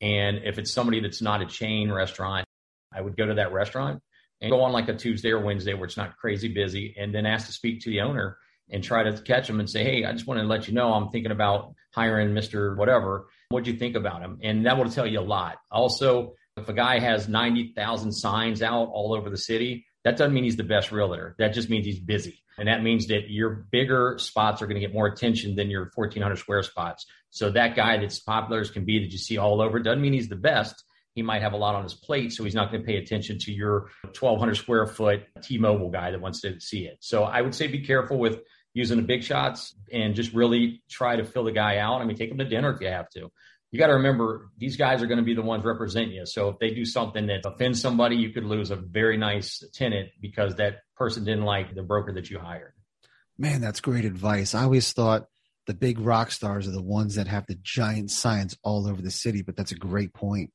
And 0.01 0.39
if 0.43 0.57
it's 0.57 0.71
somebody 0.71 1.01
that's 1.01 1.21
not 1.21 1.41
a 1.41 1.45
chain 1.45 1.91
restaurant, 1.91 2.45
I 2.93 3.01
would 3.01 3.17
go 3.17 3.25
to 3.25 3.35
that 3.35 3.51
restaurant 3.51 4.01
and 4.41 4.51
go 4.51 4.61
on 4.61 4.71
like 4.71 4.87
a 4.87 4.95
Tuesday 4.95 5.31
or 5.31 5.43
Wednesday 5.43 5.73
where 5.73 5.85
it's 5.85 5.97
not 5.97 6.17
crazy 6.17 6.47
busy 6.47 6.95
and 6.97 7.13
then 7.13 7.25
ask 7.25 7.47
to 7.47 7.51
speak 7.53 7.81
to 7.81 7.89
the 7.89 8.01
owner 8.01 8.37
and 8.69 8.83
try 8.83 9.03
to 9.03 9.21
catch 9.21 9.47
them 9.47 9.59
and 9.59 9.69
say, 9.69 9.83
Hey, 9.83 10.05
I 10.05 10.11
just 10.11 10.27
want 10.27 10.39
to 10.39 10.45
let 10.45 10.67
you 10.67 10.73
know 10.73 10.93
I'm 10.93 11.09
thinking 11.09 11.31
about 11.31 11.73
hiring 11.91 12.29
Mr. 12.29 12.75
Whatever. 12.77 13.27
What'd 13.49 13.67
you 13.67 13.77
think 13.77 13.95
about 13.95 14.21
him? 14.21 14.39
And 14.43 14.65
that 14.65 14.77
will 14.77 14.89
tell 14.89 15.07
you 15.07 15.19
a 15.19 15.21
lot. 15.21 15.57
Also, 15.71 16.35
if 16.55 16.69
a 16.69 16.73
guy 16.73 16.99
has 16.99 17.27
90,000 17.27 18.11
signs 18.11 18.61
out 18.61 18.89
all 18.91 19.13
over 19.15 19.29
the 19.29 19.37
city, 19.37 19.85
that 20.03 20.17
doesn't 20.17 20.33
mean 20.33 20.43
he's 20.43 20.57
the 20.57 20.63
best 20.63 20.91
realtor. 20.91 21.35
That 21.39 21.53
just 21.53 21.69
means 21.69 21.85
he's 21.85 21.99
busy. 21.99 22.43
And 22.57 22.67
that 22.67 22.83
means 22.83 23.07
that 23.07 23.29
your 23.29 23.49
bigger 23.71 24.17
spots 24.19 24.61
are 24.61 24.67
going 24.67 24.79
to 24.79 24.85
get 24.85 24.93
more 24.93 25.07
attention 25.07 25.55
than 25.55 25.69
your 25.69 25.91
1400 25.95 26.35
square 26.35 26.63
spots. 26.63 27.05
So 27.29 27.49
that 27.51 27.75
guy 27.75 27.97
that's 27.97 28.19
popular 28.19 28.59
as 28.61 28.69
can 28.69 28.85
be 28.85 28.99
that 28.99 29.11
you 29.11 29.17
see 29.17 29.37
all 29.37 29.61
over 29.61 29.79
doesn't 29.79 30.01
mean 30.01 30.13
he's 30.13 30.29
the 30.29 30.35
best. 30.35 30.83
he 31.15 31.21
might 31.21 31.41
have 31.41 31.53
a 31.53 31.57
lot 31.57 31.75
on 31.75 31.83
his 31.83 31.93
plate, 31.93 32.33
so 32.33 32.43
he's 32.43 32.55
not 32.55 32.71
going 32.71 32.83
to 32.83 32.87
pay 32.87 32.97
attention 32.97 33.39
to 33.39 33.51
your 33.51 33.89
1,200 34.03 34.55
square 34.55 34.85
foot 34.87 35.23
T-Mobile 35.41 35.89
guy 35.89 36.11
that 36.11 36.21
wants 36.21 36.41
to 36.41 36.59
see 36.59 36.85
it. 36.85 36.97
So 36.99 37.23
I 37.23 37.41
would 37.41 37.55
say 37.55 37.67
be 37.67 37.79
careful 37.79 38.19
with 38.19 38.39
using 38.73 38.97
the 38.97 39.03
big 39.03 39.23
shots 39.23 39.75
and 39.91 40.15
just 40.15 40.33
really 40.33 40.83
try 40.89 41.15
to 41.15 41.23
fill 41.23 41.43
the 41.43 41.51
guy 41.51 41.77
out. 41.77 42.01
I 42.01 42.05
mean, 42.05 42.15
take 42.15 42.31
him 42.31 42.37
to 42.37 42.45
dinner 42.45 42.71
if 42.73 42.81
you 42.81 42.87
have 42.87 43.09
to. 43.11 43.31
You 43.71 43.77
got 43.77 43.87
to 43.87 43.93
remember 43.93 44.49
these 44.57 44.77
guys 44.77 45.03
are 45.03 45.07
going 45.07 45.19
to 45.19 45.23
be 45.23 45.35
the 45.35 45.43
ones 45.43 45.63
representing 45.63 46.13
you. 46.13 46.25
So 46.25 46.49
if 46.49 46.59
they 46.59 46.71
do 46.71 46.85
something 46.85 47.27
that 47.27 47.45
offends 47.45 47.79
somebody, 47.79 48.15
you 48.15 48.31
could 48.31 48.45
lose 48.45 48.71
a 48.71 48.75
very 48.75 49.17
nice 49.17 49.63
tenant 49.73 50.09
because 50.19 50.55
that 50.55 50.79
person 50.95 51.23
didn't 51.23 51.43
like 51.43 51.75
the 51.75 51.83
broker 51.83 52.13
that 52.13 52.29
you 52.29 52.39
hired. 52.39 52.73
Man, 53.37 53.61
that's 53.61 53.79
great 53.79 54.05
advice. 54.05 54.55
I 54.55 54.63
always 54.63 54.91
thought 54.91 55.25
the 55.67 55.75
big 55.75 55.99
rock 55.99 56.31
stars 56.31 56.67
are 56.67 56.71
the 56.71 56.81
ones 56.81 57.15
that 57.15 57.27
have 57.27 57.45
the 57.45 57.57
giant 57.61 58.09
signs 58.09 58.57
all 58.63 58.87
over 58.87 59.01
the 59.01 59.11
city, 59.11 59.43
but 59.43 59.55
that's 59.55 59.71
a 59.71 59.75
great 59.75 60.13
point. 60.13 60.51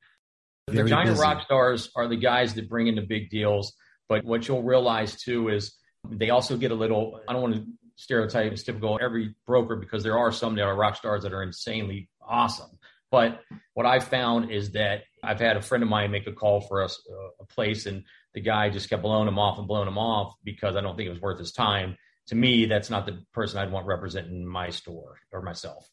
Very 0.69 0.85
the 0.85 0.91
giant 0.91 1.11
busy. 1.11 1.23
rock 1.23 1.43
stars 1.45 1.91
are 1.95 2.09
the 2.09 2.17
guys 2.17 2.55
that 2.55 2.69
bring 2.69 2.89
in 2.89 2.97
the 2.97 3.03
big 3.03 3.31
deals. 3.31 3.75
But 4.09 4.25
what 4.25 4.49
you'll 4.49 4.63
realize 4.63 5.17
too 5.17 5.51
is 5.51 5.77
they 6.11 6.31
also 6.31 6.57
get 6.57 6.73
a 6.73 6.75
little, 6.75 7.21
I 7.29 7.33
don't 7.33 7.43
want 7.43 7.55
to 7.55 7.67
stereotype 7.97 8.53
as 8.53 8.63
typical 8.63 8.99
every 9.01 9.35
broker 9.47 9.77
because 9.77 10.03
there 10.03 10.19
are 10.19 10.33
some 10.33 10.55
that 10.57 10.65
are 10.65 10.75
rock 10.75 10.97
stars 10.97 11.23
that 11.23 11.33
are 11.33 11.43
insanely 11.43 12.09
awesome. 12.27 12.79
But 13.11 13.41
what 13.75 13.87
I 13.87 14.01
found 14.01 14.51
is 14.51 14.73
that 14.73 15.05
I've 15.23 15.39
had 15.39 15.57
a 15.57 15.63
friend 15.63 15.83
of 15.83 15.89
mine 15.89 16.11
make 16.11 16.27
a 16.27 16.33
call 16.33 16.61
for 16.61 16.83
us 16.83 17.01
uh, 17.09 17.29
a 17.41 17.47
place 17.47 17.87
and 17.87 18.03
the 18.35 18.41
guy 18.41 18.71
just 18.71 18.91
kept 18.91 19.03
blowing 19.03 19.29
him 19.29 19.39
off 19.39 19.59
and 19.59 19.69
blowing 19.69 19.87
him 19.87 19.99
off 19.99 20.35
because 20.43 20.75
I 20.75 20.81
don't 20.81 20.97
think 20.97 21.07
it 21.07 21.13
was 21.13 21.21
worth 21.21 21.39
his 21.39 21.53
time. 21.53 21.97
To 22.29 22.35
me, 22.35 22.67
that's 22.67 22.91
not 22.91 23.07
the 23.07 23.23
person 23.33 23.59
I'd 23.59 23.71
want 23.71 23.87
representing 23.87 24.45
my 24.45 24.71
store 24.71 25.19
or 25.31 25.43
myself. 25.43 25.89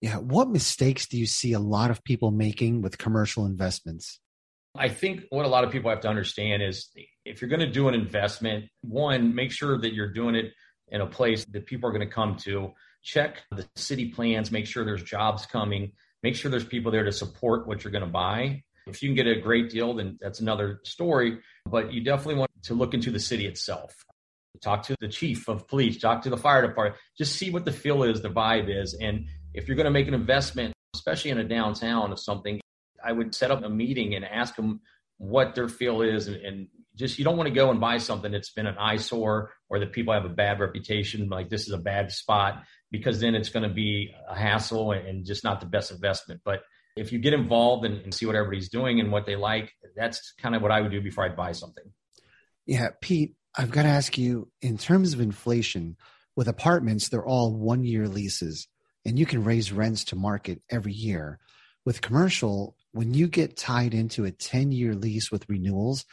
Yeah. 0.00 0.16
What 0.16 0.48
mistakes 0.48 1.06
do 1.06 1.18
you 1.18 1.26
see 1.26 1.52
a 1.52 1.60
lot 1.60 1.90
of 1.90 2.02
people 2.02 2.30
making 2.30 2.82
with 2.82 2.98
commercial 2.98 3.44
investments? 3.44 4.20
I 4.74 4.88
think 4.88 5.24
what 5.28 5.44
a 5.44 5.48
lot 5.48 5.64
of 5.64 5.70
people 5.70 5.90
have 5.90 6.00
to 6.00 6.08
understand 6.08 6.62
is 6.62 6.88
if 7.24 7.40
you're 7.40 7.50
going 7.50 7.60
to 7.60 7.70
do 7.70 7.88
an 7.88 7.94
investment, 7.94 8.64
one, 8.80 9.34
make 9.34 9.52
sure 9.52 9.78
that 9.78 9.92
you're 9.92 10.12
doing 10.12 10.34
it 10.34 10.52
in 10.92 11.00
a 11.00 11.06
place 11.06 11.44
that 11.46 11.66
people 11.66 11.88
are 11.88 11.92
going 11.92 12.06
to 12.06 12.14
come 12.14 12.36
to. 12.36 12.72
Check 13.02 13.42
the 13.50 13.66
city 13.74 14.10
plans, 14.10 14.52
make 14.52 14.66
sure 14.66 14.84
there's 14.84 15.02
jobs 15.02 15.44
coming, 15.46 15.92
make 16.22 16.36
sure 16.36 16.50
there's 16.50 16.64
people 16.64 16.92
there 16.92 17.02
to 17.02 17.10
support 17.10 17.66
what 17.66 17.82
you're 17.82 17.90
going 17.90 18.04
to 18.04 18.10
buy. 18.10 18.62
If 18.86 19.02
you 19.02 19.08
can 19.08 19.16
get 19.16 19.26
a 19.26 19.40
great 19.40 19.70
deal, 19.70 19.94
then 19.94 20.18
that's 20.20 20.38
another 20.38 20.80
story. 20.84 21.38
But 21.66 21.92
you 21.92 22.04
definitely 22.04 22.36
want 22.36 22.50
to 22.64 22.74
look 22.74 22.94
into 22.94 23.10
the 23.10 23.18
city 23.18 23.46
itself. 23.46 23.94
Talk 24.60 24.84
to 24.84 24.96
the 25.00 25.08
chief 25.08 25.48
of 25.48 25.66
police, 25.66 25.98
talk 25.98 26.22
to 26.22 26.30
the 26.30 26.36
fire 26.36 26.64
department, 26.64 27.00
just 27.18 27.36
see 27.36 27.50
what 27.50 27.64
the 27.64 27.72
feel 27.72 28.04
is, 28.04 28.20
the 28.20 28.28
vibe 28.28 28.68
is. 28.68 28.94
And 28.94 29.26
if 29.54 29.66
you're 29.66 29.76
going 29.76 29.86
to 29.86 29.90
make 29.90 30.06
an 30.06 30.14
investment, 30.14 30.72
especially 30.94 31.30
in 31.30 31.38
a 31.38 31.44
downtown 31.44 32.12
of 32.12 32.20
something, 32.20 32.60
I 33.04 33.12
would 33.12 33.34
set 33.34 33.50
up 33.50 33.64
a 33.64 33.68
meeting 33.68 34.14
and 34.14 34.24
ask 34.24 34.54
them 34.54 34.80
what 35.18 35.54
their 35.54 35.68
feel 35.68 36.02
is 36.02 36.28
and, 36.28 36.36
and 36.36 36.68
just 37.02 37.18
you 37.18 37.24
don't 37.24 37.36
want 37.36 37.48
to 37.48 37.54
go 37.54 37.70
and 37.70 37.80
buy 37.80 37.98
something 37.98 38.32
that's 38.32 38.52
been 38.52 38.66
an 38.66 38.76
eyesore 38.78 39.52
or 39.68 39.78
that 39.80 39.92
people 39.92 40.14
have 40.14 40.24
a 40.24 40.30
bad 40.30 40.60
reputation 40.60 41.28
like 41.28 41.50
this 41.50 41.66
is 41.66 41.72
a 41.72 41.78
bad 41.78 42.12
spot 42.12 42.62
because 42.90 43.20
then 43.20 43.34
it's 43.34 43.48
going 43.48 43.68
to 43.68 43.74
be 43.74 44.14
a 44.28 44.38
hassle 44.38 44.92
and 44.92 45.26
just 45.26 45.44
not 45.44 45.60
the 45.60 45.66
best 45.66 45.90
investment. 45.90 46.40
But 46.44 46.62
if 46.96 47.12
you 47.12 47.18
get 47.18 47.32
involved 47.32 47.84
and, 47.84 48.02
and 48.02 48.14
see 48.14 48.26
what 48.26 48.36
everybody's 48.36 48.68
doing 48.68 49.00
and 49.00 49.10
what 49.10 49.26
they 49.26 49.36
like 49.36 49.72
that's 49.96 50.34
kind 50.40 50.54
of 50.54 50.62
what 50.62 50.70
i 50.70 50.80
would 50.80 50.90
do 50.90 51.00
before 51.00 51.24
i'd 51.24 51.36
buy 51.36 51.52
something. 51.52 51.84
Yeah 52.66 52.88
pete 53.00 53.34
i've 53.56 53.70
got 53.70 53.82
to 53.82 53.88
ask 53.88 54.16
you 54.16 54.48
in 54.60 54.78
terms 54.78 55.14
of 55.14 55.20
inflation 55.20 55.96
with 56.36 56.48
apartments 56.48 57.08
they're 57.08 57.24
all 57.24 57.54
one 57.54 57.84
year 57.84 58.08
leases 58.08 58.68
and 59.04 59.18
you 59.18 59.26
can 59.26 59.44
raise 59.44 59.72
rents 59.72 60.04
to 60.04 60.16
market 60.16 60.62
every 60.70 60.92
year. 60.92 61.40
With 61.84 62.00
commercial 62.00 62.76
when 62.92 63.14
you 63.14 63.26
get 63.26 63.56
tied 63.56 63.94
into 63.94 64.24
a 64.24 64.30
10 64.30 64.70
year 64.70 64.94
lease 64.94 65.32
with 65.32 65.48
renewals 65.48 66.04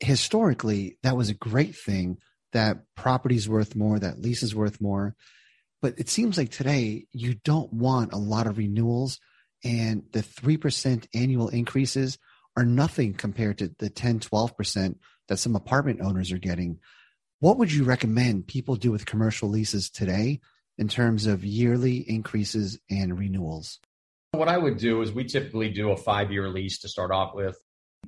historically 0.00 0.98
that 1.02 1.16
was 1.16 1.28
a 1.28 1.34
great 1.34 1.76
thing 1.76 2.18
that 2.52 2.82
property's 2.96 3.48
worth 3.48 3.76
more, 3.76 3.98
that 3.98 4.20
lease 4.20 4.42
is 4.42 4.54
worth 4.54 4.80
more. 4.80 5.14
But 5.82 5.98
it 5.98 6.08
seems 6.08 6.36
like 6.36 6.50
today 6.50 7.06
you 7.12 7.34
don't 7.34 7.72
want 7.72 8.12
a 8.12 8.18
lot 8.18 8.46
of 8.46 8.58
renewals 8.58 9.20
and 9.64 10.04
the 10.12 10.22
3% 10.22 11.06
annual 11.14 11.48
increases 11.48 12.18
are 12.56 12.64
nothing 12.64 13.14
compared 13.14 13.58
to 13.58 13.72
the 13.78 13.88
10, 13.88 14.20
12% 14.20 14.96
that 15.28 15.38
some 15.38 15.54
apartment 15.54 16.00
owners 16.02 16.32
are 16.32 16.38
getting. 16.38 16.78
What 17.38 17.58
would 17.58 17.72
you 17.72 17.84
recommend 17.84 18.48
people 18.48 18.76
do 18.76 18.90
with 18.90 19.06
commercial 19.06 19.48
leases 19.48 19.90
today 19.90 20.40
in 20.76 20.88
terms 20.88 21.26
of 21.26 21.44
yearly 21.44 21.98
increases 21.98 22.78
and 22.90 23.18
renewals? 23.18 23.78
What 24.32 24.48
I 24.48 24.58
would 24.58 24.78
do 24.78 25.02
is 25.02 25.12
we 25.12 25.24
typically 25.24 25.70
do 25.70 25.90
a 25.90 25.96
five 25.96 26.32
year 26.32 26.48
lease 26.48 26.80
to 26.80 26.88
start 26.88 27.10
off 27.10 27.34
with. 27.34 27.56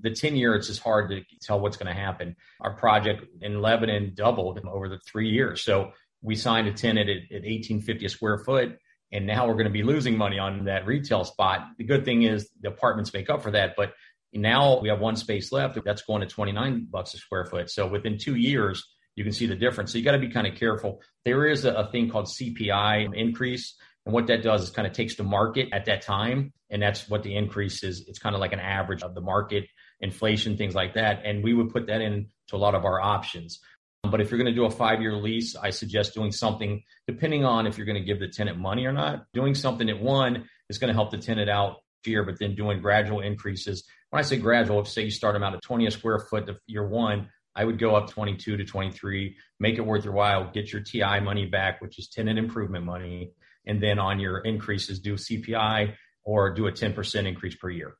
The 0.00 0.11
10 0.11 0.37
year, 0.37 0.55
it's 0.55 0.66
just 0.66 0.83
hard 0.83 1.11
to 1.11 1.22
tell 1.40 1.61
what's 1.61 1.76
going 1.76 1.94
to 1.94 2.00
happen. 2.00 2.37
Our 2.61 2.74
project 2.74 3.24
in 3.40 3.61
Lebanon 3.61 4.12
doubled 4.14 4.61
over 4.66 4.88
the 4.88 4.98
three 5.07 5.28
years. 5.28 5.62
So 5.62 5.92
we 6.22 6.35
signed 6.35 6.68
a 6.68 6.72
tenant 6.72 7.11
at, 7.11 7.16
at 7.16 7.42
1850 7.42 8.07
a 8.07 8.09
square 8.09 8.38
foot, 8.38 8.78
and 9.12 9.26
now 9.26 9.46
we're 9.46 9.55
going 9.55 9.66
to 9.66 9.70
be 9.70 9.83
losing 9.83 10.16
money 10.16 10.38
on 10.38 10.64
that 10.64 10.87
retail 10.87 11.24
spot. 11.24 11.66
The 11.78 11.85
good 11.85 12.05
thing 12.05 12.22
is 12.22 12.48
the 12.61 12.68
apartments 12.68 13.12
make 13.12 13.28
up 13.28 13.42
for 13.42 13.50
that, 13.50 13.74
but 13.76 13.92
now 14.33 14.81
we 14.81 14.88
have 14.88 15.00
one 15.00 15.16
space 15.16 15.52
left. 15.52 15.78
That's 15.85 16.02
going 16.02 16.22
to 16.22 16.26
29 16.26 16.88
bucks 16.90 17.14
a 17.14 17.18
square 17.18 17.44
foot. 17.44 17.70
So 17.70 17.87
within 17.87 18.18
two 18.18 18.37
years, 18.37 18.83
you 19.14 19.24
can 19.24 19.33
see 19.33 19.46
the 19.46 19.57
difference. 19.57 19.92
So 19.92 19.98
you 19.98 20.05
got 20.05 20.12
to 20.12 20.18
be 20.18 20.31
kind 20.31 20.46
of 20.46 20.55
careful. 20.55 21.02
There 21.24 21.46
is 21.46 21.64
a, 21.64 21.72
a 21.74 21.90
thing 21.90 22.09
called 22.11 22.26
CPI 22.26 23.14
increase. 23.14 23.74
And 24.07 24.14
what 24.14 24.26
that 24.28 24.42
does 24.42 24.62
is 24.62 24.70
kind 24.70 24.87
of 24.87 24.94
takes 24.94 25.16
the 25.16 25.22
market 25.22 25.68
at 25.72 25.85
that 25.85 26.02
time. 26.02 26.52
And 26.70 26.81
that's 26.81 27.09
what 27.09 27.22
the 27.22 27.37
increase 27.37 27.85
is. 27.85 28.07
It's 28.09 28.18
kind 28.18 28.35
of 28.35 28.40
like 28.40 28.55
an 28.55 28.61
average 28.61 29.02
of 29.02 29.14
the 29.14 29.20
market 29.20 29.64
inflation, 30.02 30.56
things 30.56 30.74
like 30.74 30.94
that. 30.94 31.22
And 31.24 31.42
we 31.42 31.54
would 31.54 31.70
put 31.70 31.86
that 31.86 32.00
into 32.00 32.26
a 32.52 32.56
lot 32.56 32.74
of 32.74 32.84
our 32.84 33.00
options. 33.00 33.60
But 34.02 34.20
if 34.20 34.30
you're 34.30 34.38
going 34.38 34.52
to 34.52 34.54
do 34.54 34.64
a 34.64 34.70
five 34.70 35.00
year 35.00 35.14
lease, 35.14 35.54
I 35.56 35.70
suggest 35.70 36.14
doing 36.14 36.32
something, 36.32 36.82
depending 37.06 37.44
on 37.44 37.66
if 37.66 37.78
you're 37.78 37.86
going 37.86 38.02
to 38.02 38.04
give 38.04 38.18
the 38.18 38.28
tenant 38.28 38.58
money 38.58 38.84
or 38.84 38.92
not, 38.92 39.26
doing 39.32 39.54
something 39.54 39.86
that 39.86 40.00
one 40.00 40.48
is 40.68 40.78
going 40.78 40.88
to 40.88 40.94
help 40.94 41.12
the 41.12 41.18
tenant 41.18 41.48
out 41.48 41.76
year, 42.04 42.24
but 42.24 42.36
then 42.40 42.56
doing 42.56 42.80
gradual 42.80 43.20
increases. 43.20 43.84
When 44.10 44.18
I 44.18 44.22
say 44.22 44.36
gradual, 44.36 44.80
if 44.80 44.88
say 44.88 45.04
you 45.04 45.10
start 45.12 45.34
them 45.34 45.44
out 45.44 45.54
at 45.54 45.62
20 45.62 45.86
a 45.86 45.90
square 45.92 46.18
foot 46.18 46.46
to 46.46 46.56
year 46.66 46.86
one, 46.86 47.28
I 47.54 47.64
would 47.64 47.78
go 47.78 47.94
up 47.94 48.10
22 48.10 48.56
to 48.56 48.64
23, 48.64 49.36
make 49.60 49.78
it 49.78 49.82
worth 49.82 50.04
your 50.04 50.14
while, 50.14 50.50
get 50.50 50.72
your 50.72 50.82
TI 50.82 51.20
money 51.20 51.46
back, 51.46 51.80
which 51.80 51.98
is 51.98 52.08
tenant 52.08 52.40
improvement 52.40 52.84
money. 52.84 53.32
And 53.66 53.80
then 53.80 54.00
on 54.00 54.18
your 54.18 54.38
increases, 54.38 54.98
do 54.98 55.14
CPI 55.14 55.94
or 56.24 56.54
do 56.54 56.66
a 56.66 56.72
10% 56.72 57.26
increase 57.26 57.54
per 57.54 57.70
year 57.70 57.94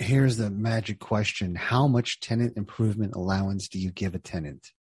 here's 0.00 0.36
the 0.36 0.50
magic 0.50 0.98
question 0.98 1.54
How 1.54 1.86
much 1.86 2.20
tenant 2.20 2.56
improvement 2.56 3.14
allowance 3.14 3.68
do 3.68 3.78
you 3.78 3.90
give 3.90 4.14
a 4.14 4.18
tenant? 4.18 4.72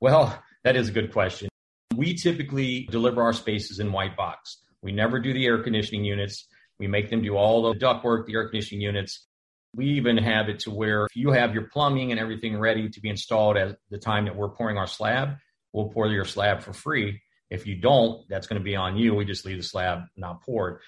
Well, 0.00 0.42
that 0.64 0.76
is 0.76 0.88
a 0.88 0.92
good 0.92 1.12
question. 1.12 1.48
We 1.94 2.14
typically 2.14 2.88
deliver 2.90 3.22
our 3.22 3.32
spaces 3.32 3.78
in 3.78 3.92
white 3.92 4.16
box. 4.16 4.58
We 4.80 4.92
never 4.92 5.20
do 5.20 5.32
the 5.32 5.44
air 5.44 5.62
conditioning 5.62 6.04
units. 6.04 6.46
We 6.78 6.86
make 6.86 7.10
them 7.10 7.22
do 7.22 7.36
all 7.36 7.62
the 7.62 7.78
ductwork, 7.78 8.26
the 8.26 8.34
air 8.34 8.48
conditioning 8.48 8.80
units. 8.80 9.26
We 9.74 9.86
even 9.90 10.18
have 10.18 10.48
it 10.48 10.60
to 10.60 10.70
where 10.70 11.04
if 11.04 11.16
you 11.16 11.32
have 11.32 11.54
your 11.54 11.64
plumbing 11.64 12.10
and 12.10 12.20
everything 12.20 12.58
ready 12.58 12.88
to 12.88 13.00
be 13.00 13.08
installed 13.08 13.56
at 13.56 13.78
the 13.90 13.98
time 13.98 14.24
that 14.24 14.36
we're 14.36 14.50
pouring 14.50 14.76
our 14.76 14.86
slab, 14.86 15.36
we'll 15.72 15.88
pour 15.88 16.08
your 16.08 16.24
slab 16.24 16.62
for 16.62 16.72
free. 16.72 17.20
If 17.50 17.66
you 17.66 17.76
don't, 17.76 18.26
that's 18.28 18.46
going 18.46 18.60
to 18.60 18.64
be 18.64 18.76
on 18.76 18.96
you. 18.96 19.14
We 19.14 19.24
just 19.24 19.44
leave 19.44 19.58
the 19.58 19.62
slab 19.62 20.04
not 20.16 20.42
poured. 20.42 20.80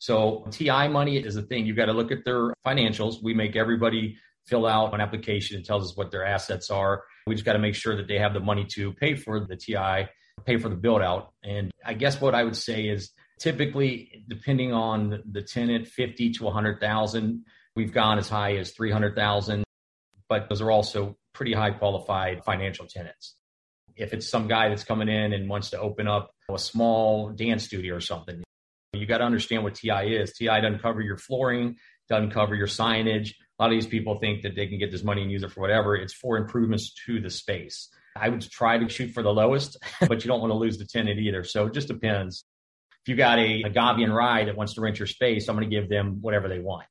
So 0.00 0.46
TI 0.50 0.88
money 0.88 1.18
is 1.18 1.36
a 1.36 1.42
thing. 1.42 1.66
You've 1.66 1.76
got 1.76 1.86
to 1.86 1.92
look 1.92 2.10
at 2.10 2.24
their 2.24 2.54
financials. 2.66 3.22
We 3.22 3.34
make 3.34 3.54
everybody 3.54 4.16
fill 4.46 4.66
out 4.66 4.94
an 4.94 5.00
application 5.00 5.58
that 5.58 5.66
tells 5.66 5.90
us 5.90 5.96
what 5.96 6.10
their 6.10 6.24
assets 6.24 6.70
are. 6.70 7.04
We 7.26 7.34
just 7.34 7.44
got 7.44 7.52
to 7.52 7.58
make 7.58 7.74
sure 7.74 7.94
that 7.96 8.08
they 8.08 8.18
have 8.18 8.32
the 8.32 8.40
money 8.40 8.64
to 8.76 8.94
pay 8.94 9.14
for 9.14 9.46
the 9.46 9.56
TI, 9.56 10.08
pay 10.46 10.56
for 10.56 10.70
the 10.70 10.74
build 10.74 11.02
out. 11.02 11.34
And 11.44 11.70
I 11.84 11.92
guess 11.92 12.18
what 12.18 12.34
I 12.34 12.44
would 12.44 12.56
say 12.56 12.84
is 12.84 13.10
typically 13.38 14.24
depending 14.26 14.72
on 14.72 15.22
the 15.30 15.42
tenant, 15.42 15.86
50 15.86 16.32
to 16.32 16.44
100,000. 16.44 17.44
We've 17.76 17.92
gone 17.92 18.16
as 18.16 18.28
high 18.28 18.56
as 18.56 18.70
300,000, 18.70 19.64
but 20.30 20.48
those 20.48 20.62
are 20.62 20.70
also 20.70 21.18
pretty 21.34 21.52
high 21.52 21.72
qualified 21.72 22.42
financial 22.42 22.86
tenants. 22.86 23.34
If 23.96 24.14
it's 24.14 24.26
some 24.26 24.48
guy 24.48 24.70
that's 24.70 24.82
coming 24.82 25.10
in 25.10 25.34
and 25.34 25.46
wants 25.46 25.70
to 25.70 25.78
open 25.78 26.08
up 26.08 26.30
a 26.50 26.58
small 26.58 27.28
dance 27.28 27.64
studio 27.64 27.96
or 27.96 28.00
something, 28.00 28.42
you 28.92 29.06
got 29.06 29.18
to 29.18 29.24
understand 29.24 29.62
what 29.62 29.74
TI 29.74 30.16
is. 30.16 30.32
TI 30.32 30.46
doesn't 30.46 30.82
cover 30.82 31.00
your 31.00 31.16
flooring, 31.16 31.76
doesn't 32.08 32.30
cover 32.30 32.54
your 32.54 32.66
signage. 32.66 33.30
A 33.58 33.62
lot 33.62 33.72
of 33.72 33.76
these 33.76 33.86
people 33.86 34.16
think 34.16 34.42
that 34.42 34.56
they 34.56 34.66
can 34.66 34.78
get 34.78 34.90
this 34.90 35.04
money 35.04 35.22
and 35.22 35.30
use 35.30 35.42
it 35.42 35.52
for 35.52 35.60
whatever. 35.60 35.94
It's 35.94 36.14
for 36.14 36.36
improvements 36.36 36.92
to 37.06 37.20
the 37.20 37.30
space. 37.30 37.88
I 38.16 38.28
would 38.28 38.40
try 38.40 38.78
to 38.78 38.88
shoot 38.88 39.12
for 39.12 39.22
the 39.22 39.32
lowest, 39.32 39.76
but 40.08 40.24
you 40.24 40.28
don't 40.28 40.40
want 40.40 40.50
to 40.50 40.56
lose 40.56 40.78
the 40.78 40.86
tenant 40.86 41.20
either. 41.20 41.44
So 41.44 41.66
it 41.66 41.74
just 41.74 41.88
depends. 41.88 42.44
If 43.04 43.08
you 43.08 43.16
got 43.16 43.38
a, 43.38 43.62
a 43.62 43.70
Gavian 43.70 44.14
ride 44.14 44.48
that 44.48 44.56
wants 44.56 44.74
to 44.74 44.80
rent 44.80 44.98
your 44.98 45.06
space, 45.06 45.48
I'm 45.48 45.56
going 45.56 45.68
to 45.68 45.74
give 45.74 45.88
them 45.88 46.18
whatever 46.20 46.48
they 46.48 46.58
want 46.58 46.86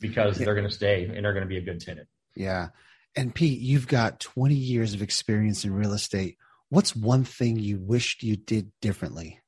because 0.00 0.38
they're 0.38 0.54
going 0.54 0.68
to 0.68 0.74
stay 0.74 1.04
and 1.04 1.24
they're 1.24 1.34
going 1.34 1.44
to 1.44 1.48
be 1.48 1.58
a 1.58 1.62
good 1.62 1.80
tenant. 1.80 2.08
Yeah. 2.34 2.68
And 3.14 3.34
Pete, 3.34 3.60
you've 3.60 3.86
got 3.86 4.20
20 4.20 4.54
years 4.54 4.94
of 4.94 5.02
experience 5.02 5.64
in 5.64 5.74
real 5.74 5.92
estate. 5.92 6.38
What's 6.70 6.96
one 6.96 7.24
thing 7.24 7.58
you 7.58 7.78
wished 7.78 8.22
you 8.22 8.36
did 8.36 8.72
differently? 8.80 9.41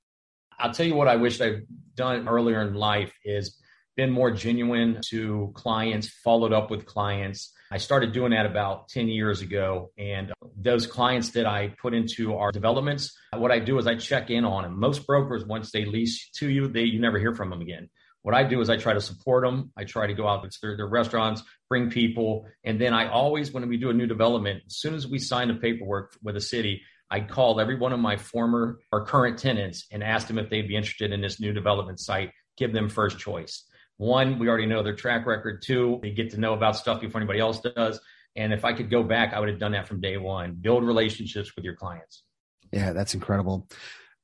I'll 0.59 0.73
tell 0.73 0.87
you 0.87 0.95
what 0.95 1.09
I 1.09 1.17
wish 1.17 1.41
I'd 1.41 1.63
done 1.95 2.29
earlier 2.29 2.63
in 2.63 2.75
life 2.75 3.13
is 3.25 3.59
been 3.97 4.11
more 4.11 4.31
genuine 4.31 5.01
to 5.09 5.53
clients, 5.55 6.09
followed 6.09 6.53
up 6.53 6.71
with 6.71 6.85
clients. 6.87 7.53
I 7.71 7.79
started 7.79 8.13
doing 8.13 8.33
that 8.33 8.47
about 8.47 8.89
10 8.89 9.09
years 9.09 9.41
ago. 9.41 9.91
And 9.97 10.33
those 10.57 10.87
clients 10.87 11.31
that 11.31 11.47
I 11.47 11.75
put 11.81 11.95
into 11.95 12.35
our 12.35 12.53
developments, 12.53 13.17
what 13.33 13.51
I 13.51 13.59
do 13.59 13.79
is 13.79 13.87
I 13.87 13.97
check 13.97 14.31
in 14.31 14.45
on 14.45 14.65
them. 14.65 14.79
Most 14.79 15.07
brokers, 15.07 15.45
once 15.45 15.71
they 15.71 15.85
lease 15.85 16.31
to 16.37 16.49
you, 16.49 16.69
they 16.69 16.83
you 16.83 17.01
never 17.01 17.19
hear 17.19 17.35
from 17.35 17.51
them 17.51 17.61
again. 17.61 17.89
What 18.23 18.35
I 18.35 18.43
do 18.43 18.61
is 18.61 18.71
I 18.71 18.79
try 18.79 18.95
to 18.95 19.01
support 19.01 19.45
them. 19.45 19.71
I 19.77 19.85
try 19.85 20.07
to 20.07 20.15
go 20.15 20.27
out 20.27 20.51
to 20.51 20.59
their, 20.63 20.77
their 20.77 20.89
restaurants, 20.89 21.43
bring 21.69 21.91
people. 21.91 22.47
And 22.65 22.81
then 22.81 22.95
I 22.95 23.09
always, 23.09 23.53
when 23.53 23.69
we 23.69 23.77
do 23.77 23.91
a 23.91 23.95
new 23.95 24.07
development, 24.07 24.63
as 24.67 24.77
soon 24.77 24.95
as 24.95 25.07
we 25.07 25.19
sign 25.19 25.49
the 25.49 25.55
paperwork 25.55 26.17
with 26.23 26.35
the 26.35 26.41
city, 26.41 26.83
I 27.11 27.21
call 27.21 27.61
every 27.61 27.77
one 27.77 27.93
of 27.93 28.01
my 28.01 28.17
former 28.17 28.81
or 28.91 29.05
current 29.05 29.39
tenants 29.39 29.87
and 29.93 30.03
ask 30.03 30.27
them 30.27 30.39
if 30.39 30.51
they'd 30.51 30.69
be 30.69 30.77
interested 30.77 31.13
in 31.13 31.21
this 31.21 31.41
new 31.41 31.53
development 31.53 32.01
site, 32.01 32.31
give 32.57 32.73
them 32.73 32.89
first 32.89 33.19
choice. 33.19 33.65
One, 33.97 34.39
we 34.39 34.49
already 34.49 34.67
know 34.67 34.83
their 34.83 34.97
track 34.97 35.27
record. 35.27 35.63
Two, 35.63 36.01
they 36.03 36.11
get 36.11 36.31
to 36.31 36.41
know 36.41 36.55
about 36.55 36.77
stuff 36.77 37.01
before 37.01 37.21
anybody 37.21 37.39
else 37.39 37.61
does. 37.61 38.01
And 38.37 38.53
if 38.53 38.65
I 38.65 38.73
could 38.73 38.91
go 38.91 39.03
back, 39.03 39.33
I 39.33 39.41
would 39.41 39.49
have 39.49 39.61
done 39.61 39.73
that 39.73 39.87
from 39.87 40.01
day 40.01 40.17
one. 40.17 40.55
Build 40.55 40.85
relationships 40.85 41.55
with 41.55 41.65
your 41.65 41.77
clients. 41.77 42.25
Yeah, 42.73 42.93
that's 42.93 43.15
incredible. 43.15 43.69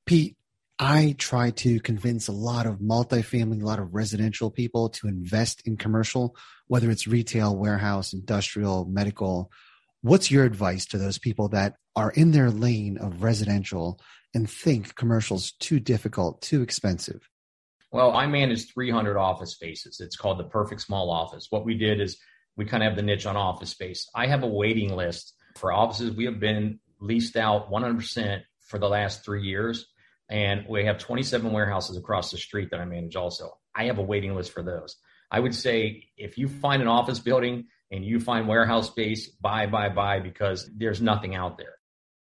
Pete, 0.06 0.36
I 0.78 1.14
try 1.18 1.50
to 1.50 1.78
convince 1.78 2.26
a 2.26 2.32
lot 2.32 2.66
of 2.66 2.78
multifamily, 2.78 3.62
a 3.62 3.66
lot 3.66 3.78
of 3.78 3.94
residential 3.94 4.50
people 4.50 4.88
to 4.90 5.06
invest 5.06 5.62
in 5.66 5.76
commercial, 5.76 6.34
whether 6.66 6.90
it's 6.90 7.06
retail, 7.06 7.54
warehouse, 7.54 8.12
industrial, 8.12 8.86
medical. 8.86 9.52
What's 10.02 10.30
your 10.30 10.44
advice 10.44 10.86
to 10.86 10.98
those 10.98 11.18
people 11.18 11.48
that 11.48 11.76
are 11.94 12.10
in 12.10 12.30
their 12.30 12.50
lane 12.50 12.96
of 12.96 13.22
residential 13.22 14.00
and 14.34 14.48
think 14.48 14.94
commercial's 14.94 15.52
too 15.52 15.78
difficult, 15.78 16.40
too 16.40 16.62
expensive? 16.62 17.28
Well, 17.92 18.12
I 18.12 18.26
manage 18.26 18.72
300 18.72 19.18
office 19.18 19.52
spaces. 19.52 20.00
It's 20.00 20.16
called 20.16 20.38
the 20.38 20.44
perfect 20.44 20.80
small 20.80 21.10
office. 21.10 21.48
What 21.50 21.66
we 21.66 21.74
did 21.74 22.00
is 22.00 22.16
we 22.56 22.64
kind 22.64 22.82
of 22.82 22.90
have 22.90 22.96
the 22.96 23.02
niche 23.02 23.26
on 23.26 23.36
office 23.36 23.70
space. 23.70 24.08
I 24.14 24.26
have 24.28 24.42
a 24.42 24.48
waiting 24.48 24.96
list 24.96 25.34
for 25.56 25.72
offices. 25.72 26.14
We 26.14 26.24
have 26.24 26.40
been 26.40 26.78
leased 27.00 27.36
out 27.36 27.70
100% 27.70 28.40
for 28.60 28.78
the 28.78 28.88
last 28.88 29.24
three 29.24 29.42
years. 29.42 29.86
And 30.30 30.64
we 30.68 30.84
have 30.84 30.98
27 30.98 31.52
warehouses 31.52 31.96
across 31.96 32.30
the 32.30 32.38
street 32.38 32.70
that 32.70 32.80
I 32.80 32.84
manage 32.84 33.16
also. 33.16 33.58
I 33.74 33.84
have 33.84 33.98
a 33.98 34.02
waiting 34.02 34.34
list 34.34 34.52
for 34.52 34.62
those. 34.62 34.96
I 35.30 35.40
would 35.40 35.54
say 35.54 36.08
if 36.16 36.38
you 36.38 36.48
find 36.48 36.80
an 36.80 36.88
office 36.88 37.18
building 37.18 37.66
and 37.90 38.04
you 38.04 38.20
find 38.20 38.46
warehouse 38.46 38.88
space, 38.88 39.28
buy, 39.28 39.66
buy, 39.66 39.88
buy, 39.88 40.20
because 40.20 40.70
there's 40.76 41.00
nothing 41.00 41.34
out 41.34 41.58
there. 41.58 41.74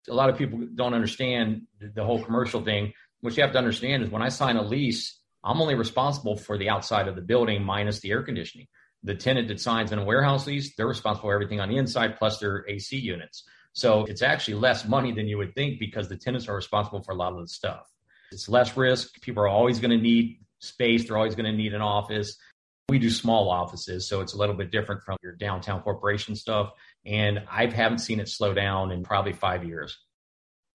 A 0.10 0.14
lot 0.14 0.30
of 0.30 0.38
people 0.38 0.66
don't 0.74 0.94
understand 0.94 1.64
the 1.80 2.04
whole 2.04 2.24
commercial 2.24 2.64
thing. 2.64 2.94
What 3.22 3.36
you 3.36 3.44
have 3.44 3.52
to 3.52 3.58
understand 3.58 4.04
is 4.04 4.10
when 4.10 4.22
I 4.22 4.30
sign 4.30 4.56
a 4.56 4.64
lease, 4.64 5.20
I'm 5.44 5.62
only 5.62 5.76
responsible 5.76 6.38
for 6.38 6.58
the 6.58 6.70
outside 6.70 7.08
of 7.08 7.16
the 7.16 7.22
building 7.22 7.64
minus 7.64 8.00
the 8.00 8.12
air 8.12 8.24
conditioning. 8.24 8.68
The 9.04 9.16
tenant 9.16 9.50
that 9.50 9.60
signs 9.60 9.92
in 9.92 10.00
a 10.00 10.06
warehouse 10.06 10.48
lease, 10.48 10.76
they're 10.76 10.88
responsible 10.88 11.30
for 11.30 11.34
everything 11.34 11.60
on 11.60 11.70
the 11.70 11.78
inside 11.78 12.18
plus 12.18 12.40
their 12.40 12.66
AC 12.68 12.98
units. 12.98 13.44
So 13.74 14.06
it's 14.06 14.22
actually 14.22 14.56
less 14.56 14.88
money 14.88 15.12
than 15.12 15.28
you 15.28 15.38
would 15.38 15.54
think 15.54 15.80
because 15.80 16.10
the 16.10 16.18
tenants 16.18 16.48
are 16.48 16.56
responsible 16.56 17.04
for 17.04 17.12
a 17.12 17.16
lot 17.16 17.34
of 17.34 17.40
the 17.40 17.48
stuff. 17.48 17.86
It's 18.32 18.50
less 18.50 18.76
risk. 18.76 19.22
People 19.22 19.44
are 19.44 19.48
always 19.48 19.80
going 19.80 19.92
to 19.92 19.98
need 19.98 20.40
space. 20.60 21.08
They're 21.08 21.18
always 21.18 21.36
going 21.36 21.46
to 21.46 21.56
need 21.56 21.74
an 21.74 21.82
office. 21.82 22.38
We 22.90 23.00
do 23.00 23.10
small 23.10 23.50
offices, 23.50 24.08
so 24.08 24.22
it's 24.22 24.34
a 24.34 24.38
little 24.38 24.56
bit 24.56 24.72
different 24.72 25.04
from 25.04 25.18
your 25.22 25.34
downtown 25.34 25.82
corporation 25.82 26.36
stuff. 26.36 26.72
And 27.06 27.44
I 27.52 27.66
haven't 27.66 28.00
seen 28.00 28.22
it 28.22 28.30
slow 28.30 28.54
down 28.54 28.92
in 28.92 29.04
probably 29.04 29.34
five 29.34 29.66
years. 29.66 29.98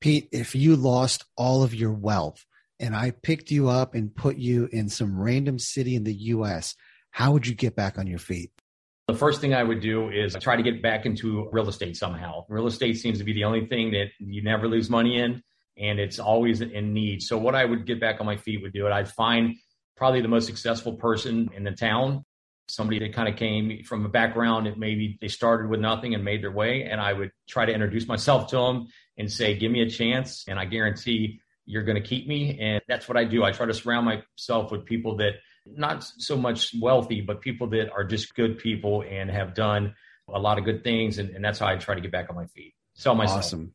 Pete, 0.01 0.29
if 0.31 0.55
you 0.55 0.77
lost 0.77 1.25
all 1.37 1.63
of 1.63 1.75
your 1.75 1.93
wealth, 1.93 2.45
and 2.79 2.95
I 2.95 3.13
picked 3.13 3.51
you 3.51 3.69
up 3.69 3.95
and 3.95 4.15
put 4.15 4.37
you 4.37 4.69
in 4.73 4.89
some 4.89 5.19
random 5.19 5.59
city 5.59 5.95
in 5.95 6.05
the 6.05 6.13
US, 6.13 6.75
how 7.13 7.33
would 7.33 7.47
you 7.47 7.55
get 7.55 7.77
back 7.77 7.97
on 7.97 8.07
your 8.07 8.19
feet? 8.19 8.51
The 9.09 9.15
first 9.15 9.41
thing 9.41 9.55
I 9.55 9.63
would 9.63 9.81
do 9.81 10.11
is 10.11 10.37
try 10.41 10.57
to 10.57 10.63
get 10.63 10.83
back 10.83 11.07
into 11.07 11.49
real 11.53 11.69
estate 11.69 11.97
somehow. 11.97 12.45
Real 12.49 12.67
estate 12.67 12.99
seems 12.99 13.19
to 13.19 13.25
be 13.25 13.33
the 13.33 13.45
only 13.45 13.67
thing 13.67 13.93
that 13.93 14.09
you 14.19 14.43
never 14.43 14.69
lose 14.69 14.91
money 14.91 15.19
in 15.19 15.43
and 15.79 15.99
it's 15.99 16.19
always 16.19 16.61
in 16.61 16.93
need. 16.93 17.23
So 17.23 17.39
what 17.39 17.55
I 17.55 17.65
would 17.65 17.87
get 17.87 18.01
back 18.01 18.21
on 18.21 18.27
my 18.27 18.37
feet 18.37 18.63
would 18.63 18.73
do 18.73 18.87
it. 18.87 18.93
I'd 18.93 19.09
find 19.09 19.57
probably 20.03 20.21
the 20.21 20.27
most 20.27 20.47
successful 20.47 20.95
person 20.95 21.49
in 21.55 21.63
the 21.63 21.71
town, 21.71 22.25
somebody 22.67 22.99
that 22.99 23.15
kind 23.15 23.29
of 23.29 23.37
came 23.37 23.85
from 23.85 24.05
a 24.05 24.09
background 24.09 24.67
that 24.67 24.77
maybe 24.77 25.17
they 25.21 25.29
started 25.29 25.71
with 25.71 25.79
nothing 25.79 26.13
and 26.13 26.25
made 26.25 26.43
their 26.43 26.51
way. 26.51 26.83
And 26.91 27.01
I 27.01 27.13
would 27.13 27.31
try 27.49 27.67
to 27.67 27.73
introduce 27.73 28.09
myself 28.09 28.49
to 28.49 28.57
them 28.57 28.89
and 29.17 29.31
say, 29.31 29.57
give 29.57 29.71
me 29.71 29.81
a 29.81 29.89
chance. 29.89 30.45
And 30.49 30.59
I 30.59 30.65
guarantee 30.65 31.41
you're 31.67 31.85
going 31.85 32.03
to 32.03 32.09
keep 32.09 32.27
me. 32.27 32.59
And 32.61 32.83
that's 32.89 33.07
what 33.07 33.17
I 33.17 33.23
do. 33.23 33.45
I 33.45 33.53
try 33.53 33.67
to 33.67 33.73
surround 33.73 34.05
myself 34.05 34.73
with 34.73 34.87
people 34.87 35.19
that 35.19 35.35
not 35.67 36.03
so 36.03 36.37
much 36.37 36.75
wealthy, 36.81 37.21
but 37.21 37.41
people 37.41 37.69
that 37.69 37.93
are 37.93 38.03
just 38.03 38.35
good 38.35 38.59
people 38.59 39.05
and 39.09 39.31
have 39.31 39.55
done 39.55 39.95
a 40.29 40.41
lot 40.41 40.59
of 40.59 40.65
good 40.65 40.83
things. 40.83 41.19
And, 41.19 41.31
and 41.31 41.45
that's 41.45 41.61
how 41.61 41.69
I 41.69 41.77
try 41.77 41.95
to 41.95 42.01
get 42.01 42.11
back 42.11 42.29
on 42.29 42.35
my 42.35 42.47
feet. 42.47 42.75
Myself. 43.07 43.39
Awesome. 43.39 43.73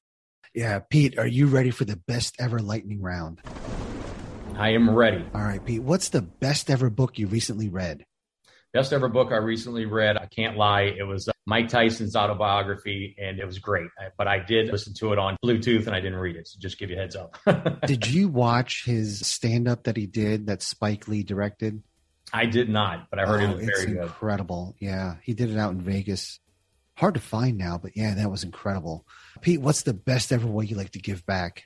Yeah. 0.53 0.79
Pete, 0.89 1.17
are 1.17 1.25
you 1.25 1.47
ready 1.47 1.71
for 1.71 1.85
the 1.85 1.95
best 1.95 2.35
ever 2.37 2.59
lightning 2.59 3.01
round? 3.01 3.39
I 4.57 4.69
am 4.69 4.89
ready. 4.89 5.23
All 5.35 5.41
right, 5.41 5.63
Pete. 5.63 5.83
What's 5.83 6.09
the 6.09 6.23
best 6.23 6.71
ever 6.71 6.89
book 6.89 7.19
you 7.19 7.27
recently 7.27 7.69
read? 7.69 8.03
Best 8.73 8.91
ever 8.91 9.07
book 9.07 9.31
I 9.31 9.37
recently 9.37 9.85
read. 9.85 10.17
I 10.17 10.25
can't 10.25 10.57
lie. 10.57 10.93
It 10.97 11.03
was 11.03 11.27
uh, 11.27 11.31
Mike 11.45 11.69
Tyson's 11.69 12.15
autobiography, 12.15 13.15
and 13.19 13.39
it 13.39 13.45
was 13.45 13.59
great. 13.59 13.87
But 14.17 14.27
I 14.27 14.39
did 14.39 14.71
listen 14.71 14.95
to 14.95 15.13
it 15.13 15.19
on 15.19 15.37
Bluetooth, 15.45 15.85
and 15.85 15.95
I 15.95 15.99
didn't 15.99 16.17
read 16.17 16.35
it. 16.35 16.47
So 16.47 16.57
just 16.59 16.79
give 16.79 16.89
you 16.89 16.97
a 16.97 16.99
heads 16.99 17.15
up. 17.15 17.37
did 17.85 18.07
you 18.07 18.29
watch 18.29 18.83
his 18.83 19.25
stand 19.27 19.67
up 19.67 19.83
that 19.83 19.95
he 19.95 20.07
did 20.07 20.47
that 20.47 20.63
Spike 20.63 21.07
Lee 21.07 21.21
directed? 21.21 21.83
I 22.33 22.47
did 22.47 22.67
not, 22.67 23.11
but 23.11 23.19
I 23.19 23.25
heard 23.27 23.43
oh, 23.43 23.51
it 23.51 23.57
was 23.57 23.65
very 23.65 23.93
good. 23.93 24.03
Incredible. 24.03 24.75
Yeah, 24.79 25.17
he 25.21 25.33
did 25.33 25.51
it 25.51 25.57
out 25.57 25.71
in 25.71 25.81
Vegas. 25.81 26.39
Hard 26.95 27.13
to 27.13 27.19
find 27.19 27.59
now, 27.59 27.77
but 27.77 27.95
yeah, 27.95 28.15
that 28.15 28.31
was 28.31 28.43
incredible. 28.43 29.05
Pete, 29.41 29.61
what's 29.61 29.83
the 29.83 29.93
best 29.93 30.31
ever 30.31 30.47
way 30.47 30.65
you 30.65 30.75
like 30.75 30.91
to 30.91 30.99
give 30.99 31.23
back? 31.27 31.65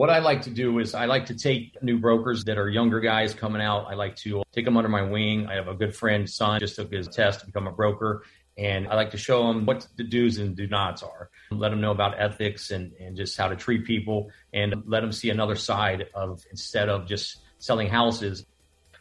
What 0.00 0.08
I 0.08 0.20
like 0.20 0.40
to 0.42 0.50
do 0.50 0.78
is 0.78 0.94
I 0.94 1.04
like 1.04 1.26
to 1.26 1.34
take 1.34 1.76
new 1.82 1.98
brokers 1.98 2.44
that 2.44 2.56
are 2.56 2.70
younger 2.70 3.00
guys 3.00 3.34
coming 3.34 3.60
out. 3.60 3.84
I 3.86 3.92
like 3.92 4.16
to 4.24 4.42
take 4.50 4.64
them 4.64 4.78
under 4.78 4.88
my 4.88 5.02
wing. 5.02 5.46
I 5.46 5.56
have 5.56 5.68
a 5.68 5.74
good 5.74 5.94
friend, 5.94 6.26
son, 6.26 6.58
just 6.58 6.76
took 6.76 6.90
his 6.90 7.06
test 7.06 7.40
to 7.40 7.46
become 7.46 7.66
a 7.66 7.70
broker. 7.70 8.24
And 8.56 8.88
I 8.88 8.94
like 8.94 9.10
to 9.10 9.18
show 9.18 9.46
them 9.46 9.66
what 9.66 9.86
the 9.98 10.04
do's 10.04 10.38
and 10.38 10.56
do 10.56 10.66
nots 10.66 11.02
are. 11.02 11.28
Let 11.50 11.68
them 11.68 11.82
know 11.82 11.90
about 11.90 12.18
ethics 12.18 12.70
and, 12.70 12.94
and 12.98 13.14
just 13.14 13.36
how 13.36 13.48
to 13.48 13.56
treat 13.56 13.84
people 13.84 14.30
and 14.54 14.84
let 14.86 15.00
them 15.00 15.12
see 15.12 15.28
another 15.28 15.54
side 15.54 16.06
of 16.14 16.46
instead 16.50 16.88
of 16.88 17.06
just 17.06 17.36
selling 17.58 17.88
houses. 17.88 18.46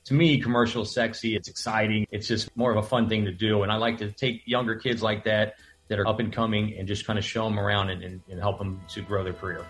To 0.04 0.14
me, 0.14 0.42
commercial 0.42 0.84
sexy. 0.84 1.34
It's 1.34 1.48
exciting. 1.48 2.08
It's 2.12 2.28
just 2.28 2.54
more 2.58 2.72
of 2.72 2.78
a 2.78 2.86
fun 2.86 3.08
thing 3.08 3.24
to 3.24 3.32
do. 3.32 3.64
And 3.64 3.72
I 3.72 3.78
like 3.78 4.00
to 4.00 4.12
take 4.12 4.42
younger 4.46 4.76
kids 4.76 5.02
like 5.02 5.24
that 5.24 5.54
that 5.88 5.98
are 5.98 6.06
up 6.06 6.20
and 6.20 6.34
coming 6.34 6.78
and 6.78 6.90
just 6.90 7.08
kind 7.08 7.18
of 7.18 7.24
show 7.24 7.46
them 7.46 7.58
around 7.58 7.90
and, 7.90 8.04
and, 8.04 8.22
and 8.30 8.38
help 8.42 8.58
them 8.58 8.82
to 8.90 9.02
grow 9.02 9.24
their 9.24 9.32
career. 9.32 9.66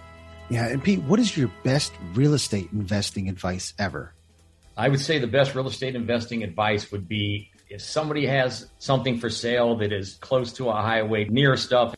Yeah. 0.49 0.67
And 0.67 0.83
Pete, 0.83 1.01
what 1.03 1.19
is 1.19 1.35
your 1.37 1.51
best 1.63 1.93
real 2.13 2.33
estate 2.33 2.69
investing 2.73 3.29
advice 3.29 3.73
ever? 3.77 4.13
I 4.75 4.89
would 4.89 5.01
say 5.01 5.19
the 5.19 5.27
best 5.27 5.55
real 5.55 5.67
estate 5.67 5.95
investing 5.95 6.43
advice 6.43 6.91
would 6.91 7.07
be 7.07 7.51
if 7.69 7.81
somebody 7.81 8.25
has 8.25 8.67
something 8.79 9.19
for 9.19 9.29
sale 9.29 9.75
that 9.77 9.93
is 9.93 10.15
close 10.15 10.53
to 10.53 10.69
a 10.69 10.73
highway, 10.73 11.25
near 11.25 11.55
stuff, 11.55 11.93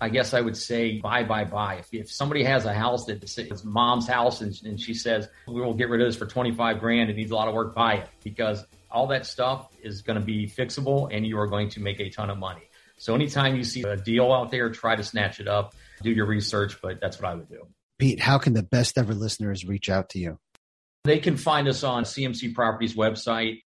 I 0.00 0.08
guess 0.08 0.34
I 0.34 0.40
would 0.40 0.56
say 0.56 0.98
buy, 0.98 1.24
buy, 1.24 1.44
buy. 1.44 1.76
If, 1.76 1.88
if 1.92 2.10
somebody 2.10 2.44
has 2.44 2.64
a 2.64 2.74
house 2.74 3.06
that 3.06 3.22
is 3.22 3.64
mom's 3.64 4.06
house 4.06 4.40
and, 4.40 4.52
and 4.64 4.80
she 4.80 4.94
says, 4.94 5.28
we 5.46 5.60
will 5.60 5.74
get 5.74 5.88
rid 5.88 6.00
of 6.00 6.08
this 6.08 6.16
for 6.16 6.26
25 6.26 6.80
grand, 6.80 7.10
it 7.10 7.16
needs 7.16 7.30
a 7.30 7.34
lot 7.34 7.48
of 7.48 7.54
work, 7.54 7.74
buy 7.74 7.94
it 7.94 8.08
because 8.22 8.64
all 8.90 9.06
that 9.08 9.26
stuff 9.26 9.68
is 9.82 10.02
going 10.02 10.18
to 10.18 10.24
be 10.24 10.46
fixable 10.46 11.08
and 11.10 11.26
you 11.26 11.38
are 11.38 11.46
going 11.46 11.68
to 11.70 11.80
make 11.80 11.98
a 12.00 12.10
ton 12.10 12.30
of 12.30 12.38
money. 12.38 12.62
So 13.02 13.16
anytime 13.16 13.56
you 13.56 13.64
see 13.64 13.82
a 13.82 13.96
deal 13.96 14.32
out 14.32 14.52
there, 14.52 14.70
try 14.70 14.94
to 14.94 15.02
snatch 15.02 15.40
it 15.40 15.48
up 15.48 15.74
do 16.04 16.12
your 16.12 16.24
research, 16.24 16.80
but 16.80 17.00
that's 17.00 17.20
what 17.20 17.32
I 17.32 17.34
would 17.34 17.48
do. 17.48 17.66
Pete, 17.98 18.20
how 18.20 18.38
can 18.38 18.52
the 18.52 18.62
best 18.62 18.96
ever 18.96 19.12
listeners 19.12 19.64
reach 19.64 19.90
out 19.90 20.10
to 20.10 20.20
you? 20.20 20.38
They 21.02 21.18
can 21.18 21.36
find 21.36 21.66
us 21.66 21.82
on 21.82 22.04
CMC 22.04 22.54
Properties 22.54 22.94
website, 22.94 23.62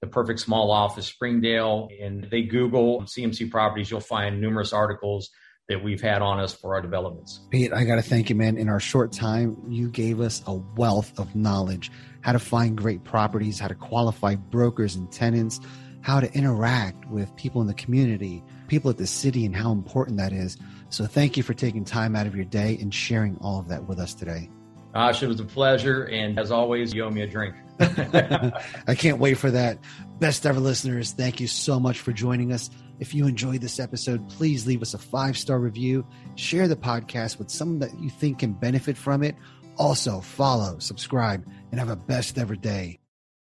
the 0.00 0.06
perfect 0.06 0.38
small 0.38 0.70
office, 0.70 1.06
Springdale, 1.06 1.88
and 2.00 2.28
they 2.30 2.42
Google 2.42 3.02
CMC 3.02 3.50
Properties. 3.50 3.90
You'll 3.90 3.98
find 3.98 4.40
numerous 4.40 4.72
articles 4.72 5.30
that 5.68 5.82
we've 5.82 6.00
had 6.00 6.22
on 6.22 6.38
us 6.38 6.54
for 6.54 6.76
our 6.76 6.80
developments. 6.80 7.40
Pete, 7.50 7.72
I 7.72 7.82
got 7.82 7.96
to 7.96 8.02
thank 8.02 8.30
you, 8.30 8.36
man. 8.36 8.56
In 8.56 8.68
our 8.68 8.78
short 8.78 9.10
time, 9.10 9.56
you 9.68 9.88
gave 9.88 10.20
us 10.20 10.44
a 10.46 10.54
wealth 10.54 11.18
of 11.18 11.34
knowledge 11.34 11.90
how 12.20 12.30
to 12.30 12.38
find 12.38 12.76
great 12.76 13.02
properties, 13.02 13.58
how 13.58 13.66
to 13.66 13.74
qualify 13.74 14.36
brokers 14.36 14.94
and 14.94 15.10
tenants, 15.10 15.58
how 16.02 16.20
to 16.20 16.32
interact 16.34 17.08
with 17.10 17.34
people 17.36 17.60
in 17.60 17.66
the 17.66 17.74
community, 17.74 18.44
people 18.70 18.90
at 18.90 18.96
the 18.96 19.06
city, 19.06 19.44
and 19.44 19.54
how 19.54 19.72
important 19.72 20.16
that 20.16 20.32
is. 20.32 20.56
So 20.88 21.04
thank 21.04 21.36
you 21.36 21.42
for 21.42 21.52
taking 21.52 21.84
time 21.84 22.16
out 22.16 22.26
of 22.26 22.34
your 22.34 22.46
day 22.46 22.78
and 22.80 22.94
sharing 22.94 23.36
all 23.38 23.58
of 23.58 23.68
that 23.68 23.86
with 23.86 23.98
us 23.98 24.14
today. 24.14 24.48
Ash, 24.94 25.22
it 25.22 25.26
was 25.26 25.40
a 25.40 25.44
pleasure. 25.44 26.04
And 26.04 26.38
as 26.38 26.50
always, 26.50 26.94
you 26.94 27.04
owe 27.04 27.10
me 27.10 27.22
a 27.22 27.26
drink. 27.26 27.54
I 27.80 28.94
can't 28.96 29.18
wait 29.18 29.34
for 29.34 29.50
that. 29.50 29.78
Best 30.18 30.46
ever 30.46 30.60
listeners, 30.60 31.12
thank 31.12 31.40
you 31.40 31.46
so 31.46 31.80
much 31.80 32.00
for 32.00 32.12
joining 32.12 32.52
us. 32.52 32.70
If 33.00 33.14
you 33.14 33.26
enjoyed 33.26 33.60
this 33.60 33.80
episode, 33.80 34.28
please 34.28 34.66
leave 34.66 34.82
us 34.82 34.94
a 34.94 34.98
five 34.98 35.36
star 35.36 35.58
review, 35.58 36.06
share 36.36 36.68
the 36.68 36.76
podcast 36.76 37.38
with 37.38 37.50
someone 37.50 37.78
that 37.80 37.98
you 37.98 38.10
think 38.10 38.38
can 38.38 38.52
benefit 38.52 38.96
from 38.96 39.22
it. 39.22 39.34
Also, 39.78 40.20
follow, 40.20 40.78
subscribe, 40.78 41.46
and 41.70 41.80
have 41.80 41.88
a 41.88 41.96
best 41.96 42.38
ever 42.38 42.54
day. 42.54 42.99